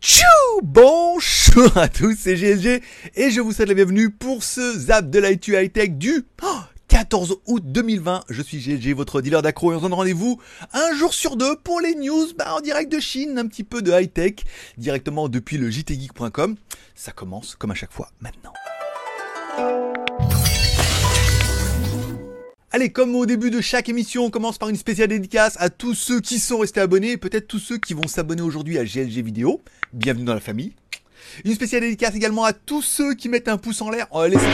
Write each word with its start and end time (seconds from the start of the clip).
Tchou 0.00 0.24
Bonjour 0.62 1.76
à 1.76 1.88
tous, 1.88 2.16
c'est 2.18 2.34
GLG 2.34 2.82
et 3.14 3.30
je 3.30 3.40
vous 3.40 3.52
souhaite 3.52 3.68
la 3.68 3.74
bienvenue 3.74 4.10
pour 4.10 4.42
ce 4.42 4.78
Zap 4.78 5.10
de 5.10 5.18
l'IT 5.18 5.48
High 5.48 5.72
Tech 5.72 5.90
du 5.90 6.24
14 6.88 7.38
août 7.46 7.62
2020. 7.64 8.24
Je 8.28 8.42
suis 8.42 8.58
GLG, 8.58 8.94
votre 8.94 9.20
dealer 9.20 9.42
d'accro 9.42 9.72
et 9.72 9.74
on 9.74 9.78
se 9.78 9.82
donne 9.82 9.94
rendez-vous 9.94 10.40
un 10.72 10.94
jour 10.96 11.14
sur 11.14 11.36
deux 11.36 11.56
pour 11.56 11.80
les 11.80 11.94
news 11.94 12.26
bah, 12.36 12.54
en 12.54 12.60
direct 12.60 12.92
de 12.92 13.00
Chine, 13.00 13.38
un 13.38 13.46
petit 13.46 13.64
peu 13.64 13.80
de 13.80 13.92
high 13.92 14.12
tech, 14.12 14.34
directement 14.76 15.28
depuis 15.28 15.56
le 15.56 15.70
jtgeek.com. 15.70 16.56
Ça 16.94 17.12
commence 17.12 17.54
comme 17.54 17.70
à 17.70 17.74
chaque 17.74 17.92
fois 17.92 18.10
maintenant. 18.20 18.52
Allez, 22.74 22.88
comme 22.88 23.14
au 23.16 23.26
début 23.26 23.50
de 23.50 23.60
chaque 23.60 23.90
émission, 23.90 24.24
on 24.24 24.30
commence 24.30 24.56
par 24.56 24.70
une 24.70 24.76
spéciale 24.76 25.08
dédicace 25.08 25.58
à 25.60 25.68
tous 25.68 25.92
ceux 25.92 26.20
qui 26.20 26.38
sont 26.38 26.56
restés 26.56 26.80
abonnés, 26.80 27.18
peut-être 27.18 27.46
tous 27.46 27.58
ceux 27.58 27.76
qui 27.76 27.92
vont 27.92 28.08
s'abonner 28.08 28.40
aujourd'hui 28.40 28.78
à 28.78 28.84
GLG 28.84 29.22
Vidéo. 29.22 29.60
Bienvenue 29.92 30.24
dans 30.24 30.32
la 30.32 30.40
famille. 30.40 30.72
Une 31.44 31.52
spéciale 31.52 31.82
dédicace 31.82 32.14
également 32.14 32.44
à 32.44 32.54
tous 32.54 32.80
ceux 32.80 33.12
qui 33.12 33.28
mettent 33.28 33.48
un 33.48 33.58
pouce 33.58 33.82
en 33.82 33.90
l'air. 33.90 34.06
Oh, 34.10 34.22
50 34.22 34.32
on 34.32 34.38
n'y 34.38 34.46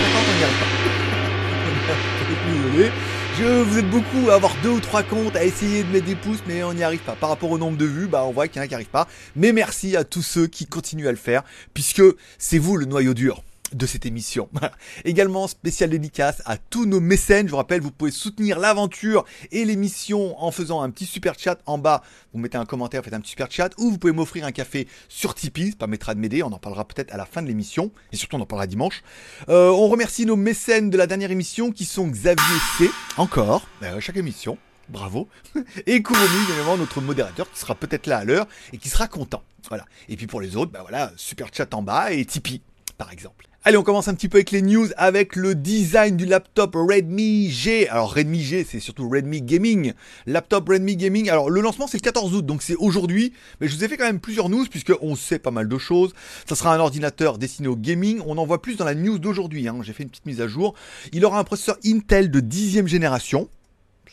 arrive 0.43 0.59
pas. 1.87 2.93
Je, 3.39 3.63
vous 3.63 3.79
êtes 3.79 3.89
beaucoup 3.89 4.31
à 4.31 4.35
avoir 4.35 4.57
deux 4.65 4.71
ou 4.71 4.81
trois 4.81 5.05
comptes, 5.05 5.37
à 5.37 5.45
essayer 5.45 5.85
de 5.85 5.89
mettre 5.93 6.07
des 6.07 6.17
pouces, 6.17 6.43
mais 6.49 6.65
on 6.65 6.75
n'y 6.75 6.83
arrive 6.83 7.03
pas. 7.03 7.15
Par 7.15 7.29
rapport 7.29 7.53
au 7.53 7.59
nombre 7.59 7.79
de 7.79 7.85
vues, 7.85 8.09
bah 8.09 8.25
on 8.25 8.33
voit 8.33 8.49
qu'il 8.49 8.57
y 8.57 8.61
en 8.61 8.65
a 8.65 8.67
qui 8.67 8.75
arrivent 8.75 8.89
pas. 8.89 9.07
Mais 9.37 9.53
merci 9.53 9.97
à 9.97 10.03
tous 10.03 10.23
ceux 10.23 10.49
qui 10.49 10.67
continuent 10.67 11.07
à 11.07 11.13
le 11.13 11.17
faire, 11.17 11.45
puisque 11.73 12.03
c'est 12.37 12.59
vous 12.59 12.77
le 12.77 12.87
noyau 12.87 13.15
dur 13.15 13.45
de 13.73 13.87
cette 13.87 14.07
émission. 14.07 14.49
Également 15.05 15.47
spécial 15.49 15.91
dédicace 15.91 16.43
à 16.45 16.57
tous 16.57 16.87
nos 16.87 17.01
mécènes. 17.01 17.47
Je 17.47 17.51
vous 17.51 17.57
rappelle, 17.57 17.81
vous 17.81 17.91
pouvez 17.91 18.11
soutenir 18.11 18.59
l'aventure 18.59 19.25
et 19.51 19.65
l'émission 19.65 20.43
en 20.43 20.51
faisant 20.51 20.83
un 20.83 20.91
petit 20.91 21.07
super 21.07 21.39
chat 21.39 21.59
en 21.67 21.79
bas. 21.79 22.03
Vous 22.33 22.39
mettez 22.39 22.59
un 22.59 22.65
commentaire, 22.65 23.03
faites 23.05 23.15
un 23.15 23.21
petit 23.21 23.31
super 23.31 23.51
chat, 23.51 23.71
ou 23.79 23.91
vous 23.91 23.99
pouvez 23.99 24.13
m'offrir 24.13 24.45
un 24.45 24.53
café 24.53 24.89
sur 25.09 25.35
Tipeee. 25.35 25.71
Ça 25.71 25.77
permettra 25.77 26.15
de 26.15 26.21
m'aider. 26.21 26.43
On 26.43 26.53
en 26.53 26.59
parlera 26.59 26.87
peut-être 26.87 27.13
à 27.13 27.17
la 27.17 27.27
fin 27.27 27.43
de 27.43 27.47
l'émission, 27.47 27.91
et 28.13 28.17
surtout 28.17 28.37
on 28.37 28.41
en 28.41 28.47
parlera 28.47 28.67
dimanche. 28.67 29.03
Euh, 29.49 29.71
on 29.71 29.89
remercie 29.89 30.27
nos 30.27 30.37
mécènes 30.37 30.91
de 30.91 30.97
la 30.97 31.07
dernière 31.07 31.31
émission 31.31 31.71
qui 31.71 31.85
sont 31.85 32.07
Xavier 32.09 32.45
C. 32.79 32.91
Encore, 33.17 33.67
euh, 33.83 34.01
chaque 34.01 34.17
émission. 34.17 34.59
Bravo. 34.89 35.29
Et 35.87 36.03
Kuromi, 36.03 36.25
évidemment, 36.49 36.77
notre 36.77 37.01
modérateur 37.01 37.51
qui 37.51 37.59
sera 37.59 37.75
peut-être 37.75 38.07
là 38.07 38.19
à 38.19 38.25
l'heure 38.25 38.47
et 38.73 38.79
qui 38.79 38.89
sera 38.89 39.07
content. 39.07 39.43
Voilà. 39.69 39.85
Et 40.09 40.17
puis 40.17 40.27
pour 40.27 40.41
les 40.41 40.57
autres, 40.57 40.73
bah 40.73 40.81
voilà, 40.83 41.13
super 41.17 41.49
chat 41.53 41.73
en 41.75 41.83
bas 41.83 42.13
et 42.13 42.25
Tipeee, 42.25 42.63
par 42.97 43.13
exemple. 43.13 43.47
Allez, 43.69 43.77
on 43.77 43.83
commence 43.83 44.09
un 44.09 44.15
petit 44.15 44.31
peu 44.31 44.39
avec 44.39 44.51
les 44.51 44.63
news 44.63 44.87
avec 44.97 45.37
le 45.37 45.55
design 45.55 46.17
du 46.17 46.25
laptop 46.25 46.75
Redmi 46.75 47.51
G. 47.51 47.87
Alors 47.91 48.15
Redmi 48.15 48.41
G, 48.41 48.67
c'est 48.67 48.81
surtout 48.81 49.11
Redmi 49.11 49.43
Gaming. 49.43 49.93
Laptop 50.25 50.71
Redmi 50.71 50.97
Gaming. 50.97 51.29
Alors 51.29 51.51
le 51.51 51.61
lancement 51.61 51.87
c'est 51.87 51.99
le 51.99 52.03
14 52.03 52.35
août, 52.35 52.47
donc 52.47 52.63
c'est 52.63 52.77
aujourd'hui. 52.77 53.35
Mais 53.61 53.69
je 53.69 53.77
vous 53.77 53.85
ai 53.85 53.89
fait 53.89 53.99
quand 53.99 54.07
même 54.07 54.21
plusieurs 54.21 54.49
news 54.49 54.65
puisque 54.71 54.95
on 55.03 55.17
sait 55.17 55.39
pas 55.39 55.51
mal 55.51 55.69
de 55.69 55.77
choses. 55.77 56.15
Ça 56.49 56.57
sera 56.57 56.75
un 56.75 56.81
ordinateur 56.81 57.37
destiné 57.37 57.69
au 57.69 57.77
gaming. 57.77 58.23
On 58.25 58.39
en 58.39 58.47
voit 58.47 58.63
plus 58.63 58.79
dans 58.79 58.87
la 58.87 58.95
news 58.95 59.19
d'aujourd'hui. 59.19 59.69
Hein. 59.69 59.77
J'ai 59.83 59.93
fait 59.93 60.05
une 60.05 60.09
petite 60.09 60.25
mise 60.25 60.41
à 60.41 60.49
jour. 60.49 60.73
Il 61.13 61.23
aura 61.27 61.39
un 61.39 61.45
processeur 61.45 61.77
Intel 61.85 62.31
de 62.31 62.41
10 62.41 62.87
génération 62.87 63.51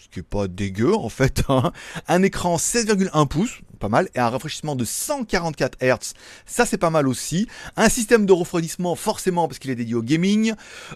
ce 0.06 0.10
qui 0.10 0.20
est 0.20 0.24
pas 0.24 0.48
dégueu 0.48 0.94
en 0.94 1.10
fait. 1.10 1.44
Hein. 1.48 1.72
Un 2.08 2.24
écran 2.24 2.58
16,1 2.58 3.28
pouces, 3.28 3.62
pas 3.76 3.90
mal, 3.90 4.10
et 4.16 4.20
un 4.20 4.30
rafraîchissement 4.30 4.76
de 4.76 4.86
144 4.86 5.78
Hz, 5.82 6.14
ça 6.46 6.66
c'est 6.66 6.78
pas 6.78 6.90
mal 6.90 7.08
aussi. 7.08 7.48
Un 7.76 7.90
système 7.90 8.26
de 8.26 8.34
refroidissement 8.34 8.96
forcément 8.96 9.48
parce 9.48 9.60
qu'il 9.60 9.72
est 9.72 9.76
dédié 9.76 9.96
au 9.96 10.02
gaming. 10.02 10.54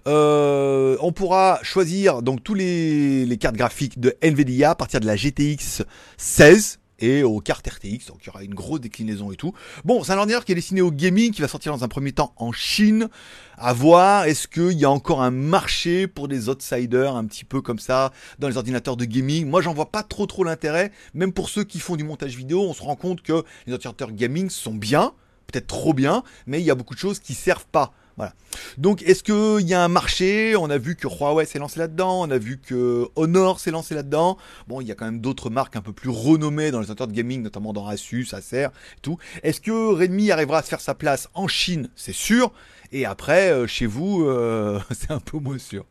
Euh, 0.08 0.97
on 1.02 1.11
pourra 1.11 1.59
choisir 1.63 2.22
donc 2.22 2.44
tous 2.44 2.53
les, 2.53 3.25
les 3.25 3.38
cartes 3.38 3.55
graphiques 3.55 4.00
de 4.00 4.16
Nvidia 4.22 4.72
à 4.72 4.75
partir 4.75 5.00
de 5.00 5.05
la 5.05 5.16
GTX 5.16 5.83
16 6.17 6.80
et 7.00 7.23
aux 7.23 7.39
cartes 7.39 7.67
RTX, 7.67 8.08
donc 8.08 8.19
il 8.22 8.28
y 8.28 8.30
aura 8.30 8.44
une 8.44 8.53
grosse 8.53 8.81
déclinaison 8.81 9.31
et 9.31 9.36
tout. 9.36 9.53
Bon, 9.86 10.03
c'est 10.03 10.11
un 10.11 10.17
ordinateur 10.17 10.45
qui 10.45 10.52
est 10.52 10.55
destiné 10.55 10.81
au 10.81 10.92
gaming, 10.92 11.31
qui 11.31 11.41
va 11.41 11.47
sortir 11.47 11.72
dans 11.72 11.83
un 11.83 11.88
premier 11.88 12.11
temps 12.11 12.33
en 12.38 12.52
Chine. 12.52 13.09
À 13.58 13.73
voir, 13.73 14.25
est-ce 14.25 14.47
qu'il 14.47 14.80
y 14.80 14.86
a 14.86 14.89
encore 14.89 15.22
un 15.22 15.31
marché 15.31 16.08
pour 16.08 16.28
des 16.28 16.47
outsiders 16.47 17.16
un 17.16 17.25
petit 17.25 17.44
peu 17.44 17.62
comme 17.62 17.79
ça 17.79 18.12
dans 18.40 18.47
les 18.47 18.57
ordinateurs 18.57 18.96
de 18.96 19.06
gaming? 19.06 19.47
Moi, 19.47 19.62
j'en 19.62 19.73
vois 19.73 19.91
pas 19.91 20.03
trop 20.03 20.25
trop 20.25 20.44
l'intérêt. 20.44 20.91
Même 21.13 21.34
pour 21.34 21.50
ceux 21.50 21.63
qui 21.63 21.79
font 21.79 21.96
du 21.96 22.03
montage 22.03 22.35
vidéo, 22.35 22.62
on 22.62 22.73
se 22.73 22.81
rend 22.81 22.96
compte 22.96 23.22
que 23.22 23.44
les 23.68 23.73
ordinateurs 23.73 24.12
gaming 24.12 24.50
sont 24.50 24.73
bien, 24.73 25.13
peut-être 25.47 25.68
trop 25.68 25.94
bien, 25.94 26.23
mais 26.47 26.62
il 26.62 26.66
y 26.66 26.72
a 26.72 26.75
beaucoup 26.75 26.94
de 26.94 27.00
choses 27.00 27.19
qui 27.19 27.34
servent 27.34 27.68
pas. 27.72 27.94
Voilà. 28.19 28.34
Donc, 28.78 29.02
est-ce 29.03 29.24
qu'il 29.24 29.66
y 29.66 29.74
a 29.74 29.81
un 29.81 29.88
marché? 29.88 30.57
On 30.57 30.69
a 30.69 30.78
vu 30.78 30.97
que 30.97 31.07
Huawei 31.07 31.46
s'est 31.46 31.57
lancé 31.57 31.80
là-dedans, 31.80 32.24
on 32.24 32.30
a 32.30 32.38
vu 32.38 32.57
que 32.57 33.07
Honor 33.16 33.62
s'est 33.62 33.72
lancé 33.72 33.96
là-dedans. 33.96 34.38
Bon, 34.68 34.81
il 34.81 34.88
y 34.88 34.91
a 34.91 34.96
quand 34.96 35.06
même 35.06 35.22
d'autres 35.22 35.50
marques 35.50 35.78
un 35.78 35.81
peu 35.81 35.94
plus 35.94 36.09
renommées 36.09 36.69
dans 36.72 36.79
les 36.79 36.90
ordinateurs 36.90 37.08
de 37.08 37.13
gaming, 37.13 37.41
notamment 37.41 37.72
dans 37.72 37.88
Asus, 37.88 38.28
Acer 38.34 38.63
et 38.66 39.02
tout. 39.02 39.18
Est-ce 39.41 39.62
que 39.62 39.94
Redmi 39.94 40.31
arrivera 40.31 40.58
à 40.58 40.63
se 40.63 40.68
faire 40.68 40.81
sa 40.81 40.96
place 40.96 41.29
en 41.34 41.47
Chine? 41.47 41.90
C'est 41.96 42.13
sûr. 42.13 42.52
Et 42.91 43.06
après, 43.06 43.52
euh, 43.52 43.68
chez 43.68 43.85
vous, 43.85 44.25
euh, 44.25 44.81
c'est 44.91 45.12
un 45.12 45.19
peu 45.19 45.38
moins 45.38 45.58
sûr. 45.58 45.85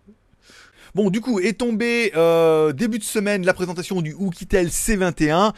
Bon, 0.95 1.09
du 1.09 1.23
coup, 1.23 1.41
est 1.41 1.57
tombé 1.57 2.13
euh, 2.15 2.75
début 2.75 2.99
de 2.99 3.05
semaine 3.05 3.47
la 3.47 3.55
présentation 3.55 4.03
du 4.03 4.13
Oukitel 4.13 4.69
C21 4.69 5.55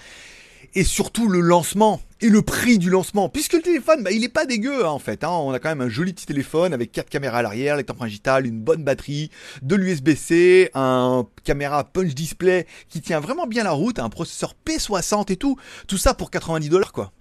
et 0.75 0.85
surtout 0.85 1.29
le 1.29 1.41
lancement 1.41 2.01
et 2.21 2.29
le 2.29 2.43
prix 2.43 2.79
du 2.79 2.91
lancement. 2.91 3.29
Puisque 3.29 3.55
le 3.55 3.63
téléphone, 3.63 4.03
bah, 4.03 4.11
il 4.11 4.23
est 4.25 4.29
pas 4.29 4.47
dégueu 4.47 4.85
hein, 4.85 4.91
en 4.91 4.99
fait. 4.99 5.25
Hein. 5.25 5.31
On 5.31 5.53
a 5.53 5.59
quand 5.59 5.69
même 5.69 5.81
un 5.81 5.89
joli 5.89 6.13
petit 6.13 6.27
téléphone 6.27 6.73
avec 6.73 6.93
quatre 6.93 7.09
caméras 7.09 7.39
à 7.39 7.43
l'arrière, 7.43 7.77
l'écran 7.77 7.95
principal, 7.95 8.47
une 8.47 8.61
bonne 8.61 8.85
batterie, 8.85 9.31
de 9.63 9.75
l'USB-C, 9.75 10.71
un 10.75 11.27
caméra 11.45 11.85
punch 11.85 12.15
display 12.15 12.67
qui 12.89 13.01
tient 13.01 13.21
vraiment 13.21 13.47
bien 13.47 13.65
la 13.65 13.73
route, 13.73 13.99
un 13.99 14.11
processeur 14.11 14.55
P60 14.67 15.33
et 15.33 15.37
tout. 15.37 15.57
Tout 15.87 15.99
ça 15.99 16.15
pour 16.15 16.31
90 16.31 16.69
dollars 16.69 16.93
quoi. 16.93 17.13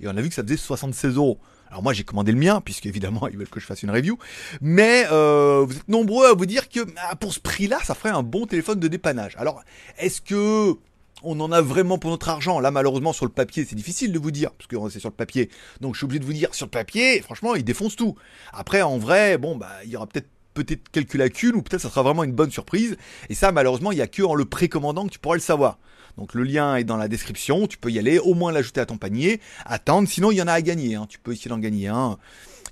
Et 0.00 0.08
on 0.08 0.16
a 0.16 0.20
vu 0.20 0.28
que 0.28 0.34
ça 0.34 0.42
faisait 0.42 0.56
76 0.56 1.16
euros. 1.16 1.38
Alors 1.68 1.82
moi 1.82 1.92
j'ai 1.92 2.04
commandé 2.04 2.32
le 2.32 2.38
mien, 2.38 2.60
puisque 2.64 2.86
évidemment 2.86 3.28
ils 3.30 3.36
veulent 3.36 3.48
que 3.48 3.60
je 3.60 3.66
fasse 3.66 3.82
une 3.82 3.90
review. 3.90 4.18
Mais 4.60 5.06
euh, 5.10 5.64
vous 5.66 5.76
êtes 5.76 5.88
nombreux 5.88 6.26
à 6.26 6.34
vous 6.34 6.46
dire 6.46 6.68
que 6.68 6.80
ah, 7.08 7.16
pour 7.16 7.32
ce 7.32 7.40
prix-là, 7.40 7.78
ça 7.84 7.94
ferait 7.94 8.10
un 8.10 8.22
bon 8.22 8.46
téléphone 8.46 8.80
de 8.80 8.88
dépannage. 8.88 9.34
Alors 9.36 9.62
est-ce 9.98 10.20
que 10.20 10.76
on 11.22 11.38
en 11.40 11.52
a 11.52 11.60
vraiment 11.60 11.98
pour 11.98 12.10
notre 12.10 12.28
argent. 12.28 12.60
Là, 12.60 12.70
malheureusement, 12.70 13.12
sur 13.12 13.24
le 13.24 13.32
papier, 13.32 13.66
c'est 13.68 13.76
difficile 13.76 14.12
de 14.12 14.18
vous 14.18 14.30
dire, 14.30 14.50
parce 14.52 14.66
que 14.66 14.76
c'est 14.90 15.00
sur 15.00 15.08
le 15.08 15.14
papier. 15.14 15.50
Donc, 15.80 15.94
je 15.94 15.98
suis 15.98 16.04
obligé 16.04 16.20
de 16.20 16.24
vous 16.24 16.32
dire, 16.32 16.54
sur 16.54 16.66
le 16.66 16.70
papier, 16.70 17.20
franchement, 17.20 17.54
il 17.54 17.64
défonce 17.64 17.96
tout. 17.96 18.14
Après, 18.52 18.82
en 18.82 18.98
vrai, 18.98 19.38
bon, 19.38 19.56
bah, 19.56 19.70
il 19.84 19.90
y 19.90 19.96
aura 19.96 20.06
peut-être 20.06 20.28
peut-être 20.54 20.88
quelques 20.88 21.14
lacunes, 21.14 21.54
ou 21.54 21.62
peut-être 21.62 21.82
ça 21.82 21.90
sera 21.90 22.02
vraiment 22.02 22.24
une 22.24 22.32
bonne 22.32 22.50
surprise. 22.50 22.96
Et 23.28 23.34
ça, 23.34 23.52
malheureusement, 23.52 23.92
il 23.92 23.96
n'y 23.96 24.02
a 24.02 24.06
que 24.06 24.22
en 24.22 24.34
le 24.34 24.46
précommandant 24.46 25.06
que 25.06 25.12
tu 25.12 25.18
pourras 25.18 25.34
le 25.34 25.40
savoir. 25.40 25.78
Donc 26.16 26.32
le 26.32 26.44
lien 26.44 26.76
est 26.76 26.84
dans 26.84 26.96
la 26.96 27.08
description, 27.08 27.66
tu 27.66 27.76
peux 27.76 27.90
y 27.90 27.98
aller, 27.98 28.18
au 28.18 28.32
moins 28.32 28.50
l'ajouter 28.50 28.80
à 28.80 28.86
ton 28.86 28.96
panier, 28.96 29.38
attendre, 29.66 30.08
sinon 30.08 30.30
il 30.30 30.36
y 30.36 30.42
en 30.42 30.46
a 30.46 30.52
à 30.54 30.62
gagner, 30.62 30.94
hein. 30.94 31.06
tu 31.06 31.18
peux 31.18 31.32
essayer 31.32 31.50
d'en 31.50 31.58
gagner 31.58 31.88
un. 31.88 32.16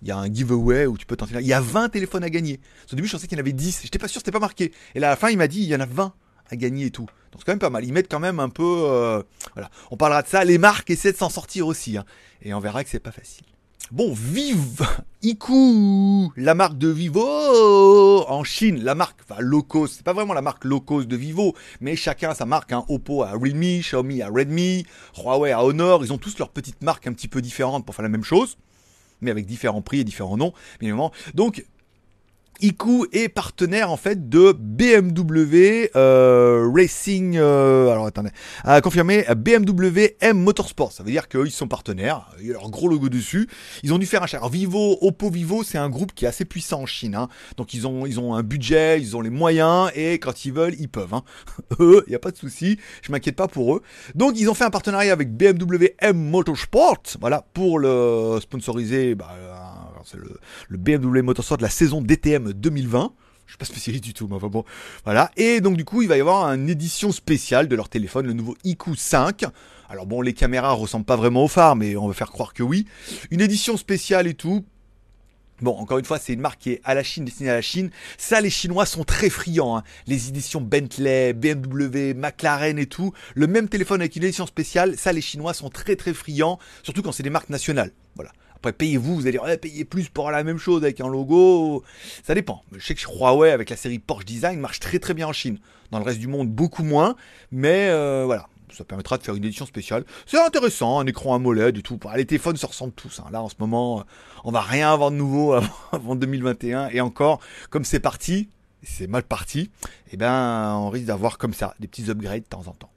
Il 0.00 0.08
y 0.08 0.10
a 0.10 0.18
un 0.18 0.32
giveaway 0.32 0.86
où 0.86 0.98
tu 0.98 1.06
peux 1.06 1.16
tenter. 1.16 1.34
Il 1.40 1.46
y 1.46 1.52
a 1.52 1.60
20 1.60 1.90
téléphones 1.90 2.24
à 2.24 2.30
gagner. 2.30 2.60
Au 2.92 2.96
début, 2.96 3.06
je 3.06 3.12
pensais 3.12 3.26
qu'il 3.26 3.38
y 3.38 3.40
en 3.40 3.44
avait 3.44 3.52
10. 3.52 3.82
J'étais 3.84 3.98
pas 3.98 4.08
sûr, 4.08 4.20
c'était 4.20 4.32
pas 4.32 4.40
marqué. 4.40 4.72
Et 4.94 5.00
là, 5.00 5.06
à 5.08 5.10
la 5.10 5.16
fin, 5.16 5.30
il 5.30 5.38
m'a 5.38 5.46
dit, 5.46 5.60
il 5.60 5.68
y 5.68 5.74
en 5.74 5.80
a 5.80 5.86
20 5.86 6.12
à 6.50 6.56
gagner 6.56 6.86
et 6.86 6.90
tout. 6.90 7.06
Donc 7.32 7.40
c'est 7.40 7.46
quand 7.46 7.52
même 7.52 7.58
pas 7.58 7.70
mal. 7.70 7.84
Ils 7.84 7.92
mettent 7.92 8.10
quand 8.10 8.20
même 8.20 8.40
un 8.40 8.48
peu. 8.48 8.62
Euh, 8.62 9.22
voilà. 9.54 9.70
On 9.90 9.96
parlera 9.96 10.22
de 10.22 10.28
ça. 10.28 10.44
Les 10.44 10.58
marques 10.58 10.90
essaient 10.90 11.12
de 11.12 11.16
s'en 11.16 11.30
sortir 11.30 11.66
aussi. 11.66 11.96
Hein. 11.96 12.04
Et 12.42 12.54
on 12.54 12.60
verra 12.60 12.84
que 12.84 12.90
c'est 12.90 13.00
pas 13.00 13.12
facile. 13.12 13.44
Bon, 13.90 14.14
Vive 14.14 14.80
Iku, 15.22 16.32
la 16.36 16.54
marque 16.54 16.78
de 16.78 16.88
Vivo 16.88 18.24
en 18.26 18.42
Chine, 18.42 18.82
la 18.82 18.94
marque, 18.94 19.20
enfin 19.28 19.40
low 19.40 19.62
cost, 19.62 19.96
c'est 19.96 20.04
pas 20.04 20.14
vraiment 20.14 20.32
la 20.32 20.40
marque 20.40 20.64
low 20.64 20.80
cost 20.80 21.06
de 21.06 21.16
Vivo, 21.16 21.54
mais 21.80 21.94
chacun 21.94 22.34
sa 22.34 22.46
marque, 22.46 22.72
hein. 22.72 22.84
Oppo 22.88 23.22
à 23.22 23.32
Realme, 23.32 23.80
Xiaomi 23.80 24.22
à 24.22 24.28
Redmi, 24.28 24.86
Huawei 25.18 25.52
à 25.52 25.62
Honor, 25.62 26.02
ils 26.02 26.14
ont 26.14 26.18
tous 26.18 26.38
leurs 26.38 26.48
petites 26.48 26.82
marques 26.82 27.06
un 27.06 27.12
petit 27.12 27.28
peu 27.28 27.42
différentes 27.42 27.84
pour 27.84 27.94
faire 27.94 28.02
la 28.02 28.08
même 28.08 28.24
chose, 28.24 28.56
mais 29.20 29.30
avec 29.30 29.44
différents 29.44 29.82
prix 29.82 30.00
et 30.00 30.04
différents 30.04 30.38
noms, 30.38 30.52
bien 30.80 30.88
évidemment. 30.88 31.12
Donc 31.34 31.64
Iku 32.60 33.06
est 33.12 33.28
partenaire 33.28 33.90
en 33.90 33.96
fait 33.96 34.28
de 34.28 34.52
BMW 34.52 35.90
euh, 35.96 36.70
Racing. 36.72 37.36
Euh, 37.36 37.90
alors 37.90 38.06
attendez, 38.06 38.30
à 38.62 38.80
confirmer 38.80 39.24
BMW 39.36 40.16
M 40.20 40.38
Motorsport. 40.38 40.92
Ça 40.92 41.02
veut 41.02 41.10
dire 41.10 41.28
qu'ils 41.28 41.50
sont 41.50 41.68
partenaires. 41.68 42.30
Il 42.40 42.46
y 42.46 42.50
a 42.50 42.54
leur 42.54 42.70
gros 42.70 42.88
logo 42.88 43.08
dessus. 43.08 43.48
Ils 43.82 43.92
ont 43.92 43.98
dû 43.98 44.06
faire 44.06 44.22
un. 44.22 44.26
Alors 44.32 44.50
Vivo, 44.50 44.98
Oppo 45.00 45.30
Vivo, 45.30 45.62
c'est 45.62 45.78
un 45.78 45.88
groupe 45.88 46.12
qui 46.14 46.24
est 46.24 46.28
assez 46.28 46.44
puissant 46.44 46.82
en 46.82 46.86
Chine. 46.86 47.14
Hein. 47.14 47.28
Donc 47.56 47.74
ils 47.74 47.86
ont 47.86 48.06
ils 48.06 48.20
ont 48.20 48.34
un 48.34 48.42
budget, 48.42 49.00
ils 49.00 49.16
ont 49.16 49.20
les 49.20 49.30
moyens 49.30 49.90
et 49.94 50.18
quand 50.18 50.44
ils 50.44 50.52
veulent, 50.52 50.74
ils 50.78 50.88
peuvent. 50.88 51.14
Hein. 51.14 51.22
Eux, 51.80 52.04
il 52.06 52.12
y 52.12 52.16
a 52.16 52.20
pas 52.20 52.30
de 52.30 52.36
souci. 52.36 52.78
Je 53.02 53.12
m'inquiète 53.12 53.36
pas 53.36 53.48
pour 53.48 53.76
eux. 53.76 53.82
Donc 54.14 54.38
ils 54.38 54.48
ont 54.48 54.54
fait 54.54 54.64
un 54.64 54.70
partenariat 54.70 55.12
avec 55.12 55.32
BMW 55.36 55.94
M 55.98 56.16
Motorsport. 56.16 57.02
Voilà 57.20 57.44
pour 57.52 57.78
le 57.78 58.38
sponsoriser. 58.40 59.14
Bah, 59.14 59.34
c'est 60.04 60.18
le, 60.18 60.76
BMW 60.76 61.22
Motorsport 61.22 61.58
de 61.58 61.62
la 61.62 61.70
saison 61.70 62.00
DTM 62.00 62.52
2020. 62.52 63.12
Je 63.46 63.52
suis 63.52 63.58
pas 63.58 63.64
spécialiste 63.66 64.04
du 64.04 64.14
tout, 64.14 64.26
mais 64.26 64.36
enfin 64.36 64.48
bon, 64.48 64.64
voilà. 65.04 65.30
Et 65.36 65.60
donc 65.60 65.76
du 65.76 65.84
coup, 65.84 66.02
il 66.02 66.08
va 66.08 66.16
y 66.16 66.20
avoir 66.20 66.46
une 66.46 66.68
édition 66.68 67.12
spéciale 67.12 67.68
de 67.68 67.76
leur 67.76 67.88
téléphone, 67.88 68.26
le 68.26 68.32
nouveau 68.32 68.56
IQ 68.64 68.96
5. 68.96 69.44
Alors 69.90 70.06
bon, 70.06 70.22
les 70.22 70.32
caméras 70.32 70.72
ressemblent 70.72 71.04
pas 71.04 71.16
vraiment 71.16 71.44
aux 71.44 71.48
phares, 71.48 71.76
mais 71.76 71.96
on 71.96 72.08
va 72.08 72.14
faire 72.14 72.30
croire 72.30 72.54
que 72.54 72.62
oui. 72.62 72.86
Une 73.30 73.40
édition 73.40 73.76
spéciale 73.76 74.26
et 74.26 74.34
tout. 74.34 74.64
Bon, 75.60 75.76
encore 75.78 75.98
une 75.98 76.04
fois, 76.04 76.18
c'est 76.18 76.32
une 76.32 76.40
marque 76.40 76.60
qui 76.60 76.72
est 76.72 76.80
à 76.84 76.94
la 76.94 77.04
Chine, 77.04 77.24
destinée 77.24 77.50
à 77.50 77.54
la 77.54 77.62
Chine. 77.62 77.90
Ça, 78.18 78.40
les 78.40 78.50
Chinois 78.50 78.86
sont 78.86 79.04
très 79.04 79.30
friands. 79.30 79.76
Hein. 79.76 79.84
Les 80.06 80.28
éditions 80.28 80.60
Bentley, 80.60 81.32
BMW, 81.32 82.12
McLaren 82.14 82.78
et 82.78 82.86
tout. 82.86 83.12
Le 83.34 83.46
même 83.46 83.68
téléphone 83.68 84.00
avec 84.00 84.16
une 84.16 84.24
édition 84.24 84.46
spéciale, 84.46 84.96
ça, 84.98 85.12
les 85.12 85.20
Chinois 85.20 85.54
sont 85.54 85.70
très 85.70 85.96
très 85.96 86.12
friands, 86.12 86.58
surtout 86.82 87.02
quand 87.02 87.12
c'est 87.12 87.22
des 87.22 87.30
marques 87.30 87.50
nationales. 87.50 87.92
Après, 88.64 88.72
payez-vous, 88.72 89.16
vous 89.16 89.26
allez 89.26 89.32
dire, 89.32 89.60
payez 89.60 89.84
plus 89.84 90.08
pour 90.08 90.30
la 90.30 90.42
même 90.42 90.56
chose 90.56 90.82
avec 90.84 90.98
un 91.02 91.06
logo. 91.06 91.84
Ça 92.22 92.34
dépend. 92.34 92.62
Je 92.74 92.82
sais 92.82 92.94
que 92.94 93.02
Huawei, 93.06 93.50
avec 93.50 93.68
la 93.68 93.76
série 93.76 93.98
Porsche 93.98 94.24
Design, 94.24 94.58
marche 94.58 94.80
très 94.80 94.98
très 94.98 95.12
bien 95.12 95.26
en 95.26 95.34
Chine. 95.34 95.58
Dans 95.90 95.98
le 95.98 96.04
reste 96.06 96.18
du 96.18 96.28
monde, 96.28 96.48
beaucoup 96.48 96.82
moins. 96.82 97.14
Mais 97.52 97.88
euh, 97.90 98.22
voilà, 98.24 98.48
ça 98.72 98.84
permettra 98.84 99.18
de 99.18 99.22
faire 99.22 99.34
une 99.34 99.44
édition 99.44 99.66
spéciale. 99.66 100.06
C'est 100.24 100.40
intéressant, 100.40 100.98
un 100.98 101.04
écran 101.04 101.34
AMOLED 101.34 101.76
et 101.76 101.82
tout. 101.82 102.00
Les 102.16 102.24
téléphones 102.24 102.56
se 102.56 102.64
ressemblent 102.64 102.94
tous. 102.94 103.20
Hein. 103.20 103.28
Là, 103.30 103.42
en 103.42 103.50
ce 103.50 103.56
moment, 103.58 104.06
on 104.44 104.50
va 104.50 104.62
rien 104.62 104.90
avoir 104.90 105.10
de 105.10 105.16
nouveau 105.16 105.52
avant 105.92 106.16
2021. 106.16 106.88
Et 106.88 107.02
encore, 107.02 107.40
comme 107.68 107.84
c'est 107.84 108.00
parti, 108.00 108.48
c'est 108.82 109.08
mal 109.08 109.24
parti, 109.24 109.70
eh 110.10 110.16
ben, 110.16 110.74
on 110.78 110.88
risque 110.88 111.04
d'avoir 111.04 111.36
comme 111.36 111.52
ça 111.52 111.74
des 111.80 111.86
petits 111.86 112.08
upgrades 112.08 112.44
de 112.44 112.48
temps 112.48 112.66
en 112.66 112.72
temps. 112.72 112.93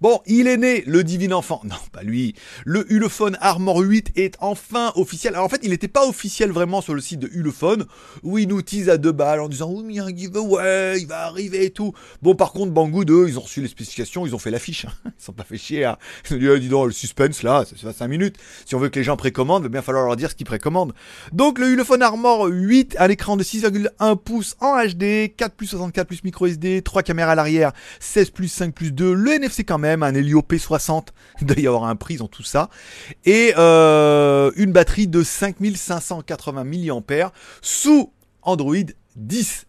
Bon, 0.00 0.20
il 0.24 0.46
est 0.46 0.56
né, 0.56 0.82
le 0.86 1.04
divin 1.04 1.32
enfant. 1.32 1.60
Non, 1.64 1.76
pas 1.92 2.02
lui. 2.02 2.34
Le 2.64 2.90
Ulefone 2.90 3.36
Armor 3.42 3.80
8 3.80 4.12
est 4.16 4.34
enfin 4.40 4.92
officiel. 4.94 5.34
Alors 5.34 5.44
en 5.44 5.50
fait, 5.50 5.60
il 5.62 5.70
n'était 5.70 5.88
pas 5.88 6.06
officiel 6.06 6.52
vraiment 6.52 6.80
sur 6.80 6.94
le 6.94 7.02
site 7.02 7.20
de 7.20 7.28
Ulefone, 7.32 7.84
où 8.22 8.38
ils 8.38 8.48
nous 8.48 8.62
teasent 8.62 8.88
à 8.88 8.96
deux 8.96 9.12
balles 9.12 9.40
en 9.40 9.48
disant 9.50 9.70
oui, 9.70 9.82
mais 9.84 9.92
il 9.92 9.96
y 9.96 10.00
a 10.00 10.04
un 10.04 10.16
giveaway, 10.16 11.00
il 11.00 11.06
va 11.06 11.26
arriver 11.26 11.66
et 11.66 11.70
tout. 11.70 11.92
Bon, 12.22 12.34
par 12.34 12.52
contre, 12.52 12.72
Banggood, 12.72 13.10
eux, 13.10 13.26
ils 13.28 13.38
ont 13.38 13.42
reçu 13.42 13.60
les 13.60 13.68
spécifications, 13.68 14.26
ils 14.26 14.34
ont 14.34 14.38
fait 14.38 14.50
l'affiche. 14.50 14.86
Ils 15.04 15.24
sont 15.24 15.32
pas 15.34 15.44
fait 15.44 15.58
chier. 15.58 15.84
Hein. 15.84 15.98
Ils 16.30 16.36
ont 16.36 16.38
dit, 16.38 16.46
eh, 16.46 16.60
dis 16.60 16.68
donc, 16.70 16.86
le 16.86 16.92
suspense 16.92 17.42
là, 17.42 17.66
ça 17.66 17.76
fait 17.76 17.98
5 17.98 18.08
minutes. 18.08 18.36
Si 18.64 18.74
on 18.74 18.78
veut 18.78 18.88
que 18.88 18.98
les 18.98 19.04
gens 19.04 19.18
précommandent, 19.18 19.64
il 19.64 19.64
va 19.64 19.68
bien 19.68 19.82
falloir 19.82 20.06
leur 20.06 20.16
dire 20.16 20.30
ce 20.30 20.34
qu'ils 20.34 20.46
précommandent. 20.46 20.94
Donc 21.32 21.58
le 21.58 21.68
Ulefone 21.68 22.00
Armor 22.00 22.46
8, 22.46 22.96
un 22.98 23.08
écran 23.10 23.36
de 23.36 23.42
6,1 23.42 24.16
pouces 24.16 24.56
en 24.60 24.82
HD, 24.82 25.36
4 25.36 25.54
plus 25.54 25.66
64 25.66 26.06
plus 26.06 26.24
micro 26.24 26.46
SD, 26.46 26.80
3 26.80 27.02
caméras 27.02 27.32
à 27.32 27.34
l'arrière, 27.34 27.72
16 27.98 28.30
plus 28.30 28.48
5 28.48 28.74
plus 28.74 28.92
2, 28.92 29.12
le 29.12 29.32
NFC 29.32 29.62
quand 29.62 29.76
même 29.78 29.89
un 30.02 30.14
Helio 30.14 30.40
P60, 30.40 31.08
il 31.40 31.46
doit 31.46 31.60
y 31.60 31.66
avoir 31.66 31.84
un 31.84 31.96
prix 31.96 32.16
dans 32.16 32.28
tout 32.28 32.42
ça, 32.42 32.70
et 33.24 33.52
euh, 33.56 34.50
une 34.56 34.72
batterie 34.72 35.08
de 35.08 35.22
5580 35.22 36.64
mAh 36.64 37.32
sous 37.62 38.12
Android 38.42 38.74
10. 39.16 39.66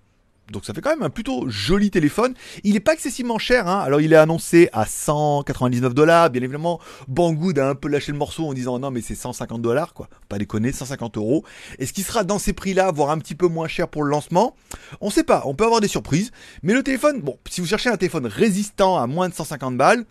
Donc 0.52 0.66
ça 0.66 0.74
fait 0.74 0.82
quand 0.82 0.90
même 0.92 1.04
un 1.04 1.10
plutôt 1.10 1.50
joli 1.50 1.90
téléphone. 1.90 2.34
Il 2.64 2.74
n'est 2.74 2.80
pas 2.80 2.94
excessivement 2.94 3.38
cher. 3.38 3.68
Hein. 3.68 3.80
Alors 3.80 4.02
il 4.02 4.14
est 4.14 4.18
annoncé 4.18 4.70
à 4.74 4.86
199 4.86 5.94
dollars. 5.94 6.30
Bien 6.30 6.42
évidemment, 6.42 6.80
Banggood 7.08 7.58
a 7.60 7.70
un 7.70 7.76
peu 7.76 7.88
lâché 7.88 8.12
le 8.12 8.18
morceau 8.18 8.48
en 8.48 8.54
disant 8.54 8.80
non 8.80 8.92
mais 8.92 9.02
c'est 9.02 9.16
150 9.16 9.62
dollars 9.62 9.94
quoi. 9.94 10.10
Pas 10.30 10.38
déconner, 10.38 10.72
150 10.72 11.18
euros. 11.18 11.44
Et 11.80 11.86
ce 11.86 11.94
qui 11.94 12.04
sera 12.04 12.24
dans 12.24 12.40
ces 12.40 12.54
prix-là, 12.54 12.92
voire 12.92 13.12
un 13.12 13.18
petit 13.18 13.36
peu 13.36 13.48
moins 13.48 13.68
cher 13.68 13.88
pour 13.88 14.04
le 14.04 14.10
lancement, 14.10 14.56
on 15.00 15.10
sait 15.10 15.24
pas. 15.24 15.44
On 15.46 15.56
peut 15.56 15.66
avoir 15.66 15.82
des 15.82 15.88
surprises. 15.88 16.32
Mais 16.64 16.74
le 16.74 16.84
téléphone, 16.84 17.22
bon, 17.22 17.38
si 17.50 17.62
vous 17.62 17.68
cherchez 17.68 17.90
un 17.90 17.98
téléphone 17.98 18.28
résistant 18.28 18.98
à 18.98 19.08
moins 19.08 19.30
de 19.30 19.34
150 19.34 19.78
balles, 19.78 20.06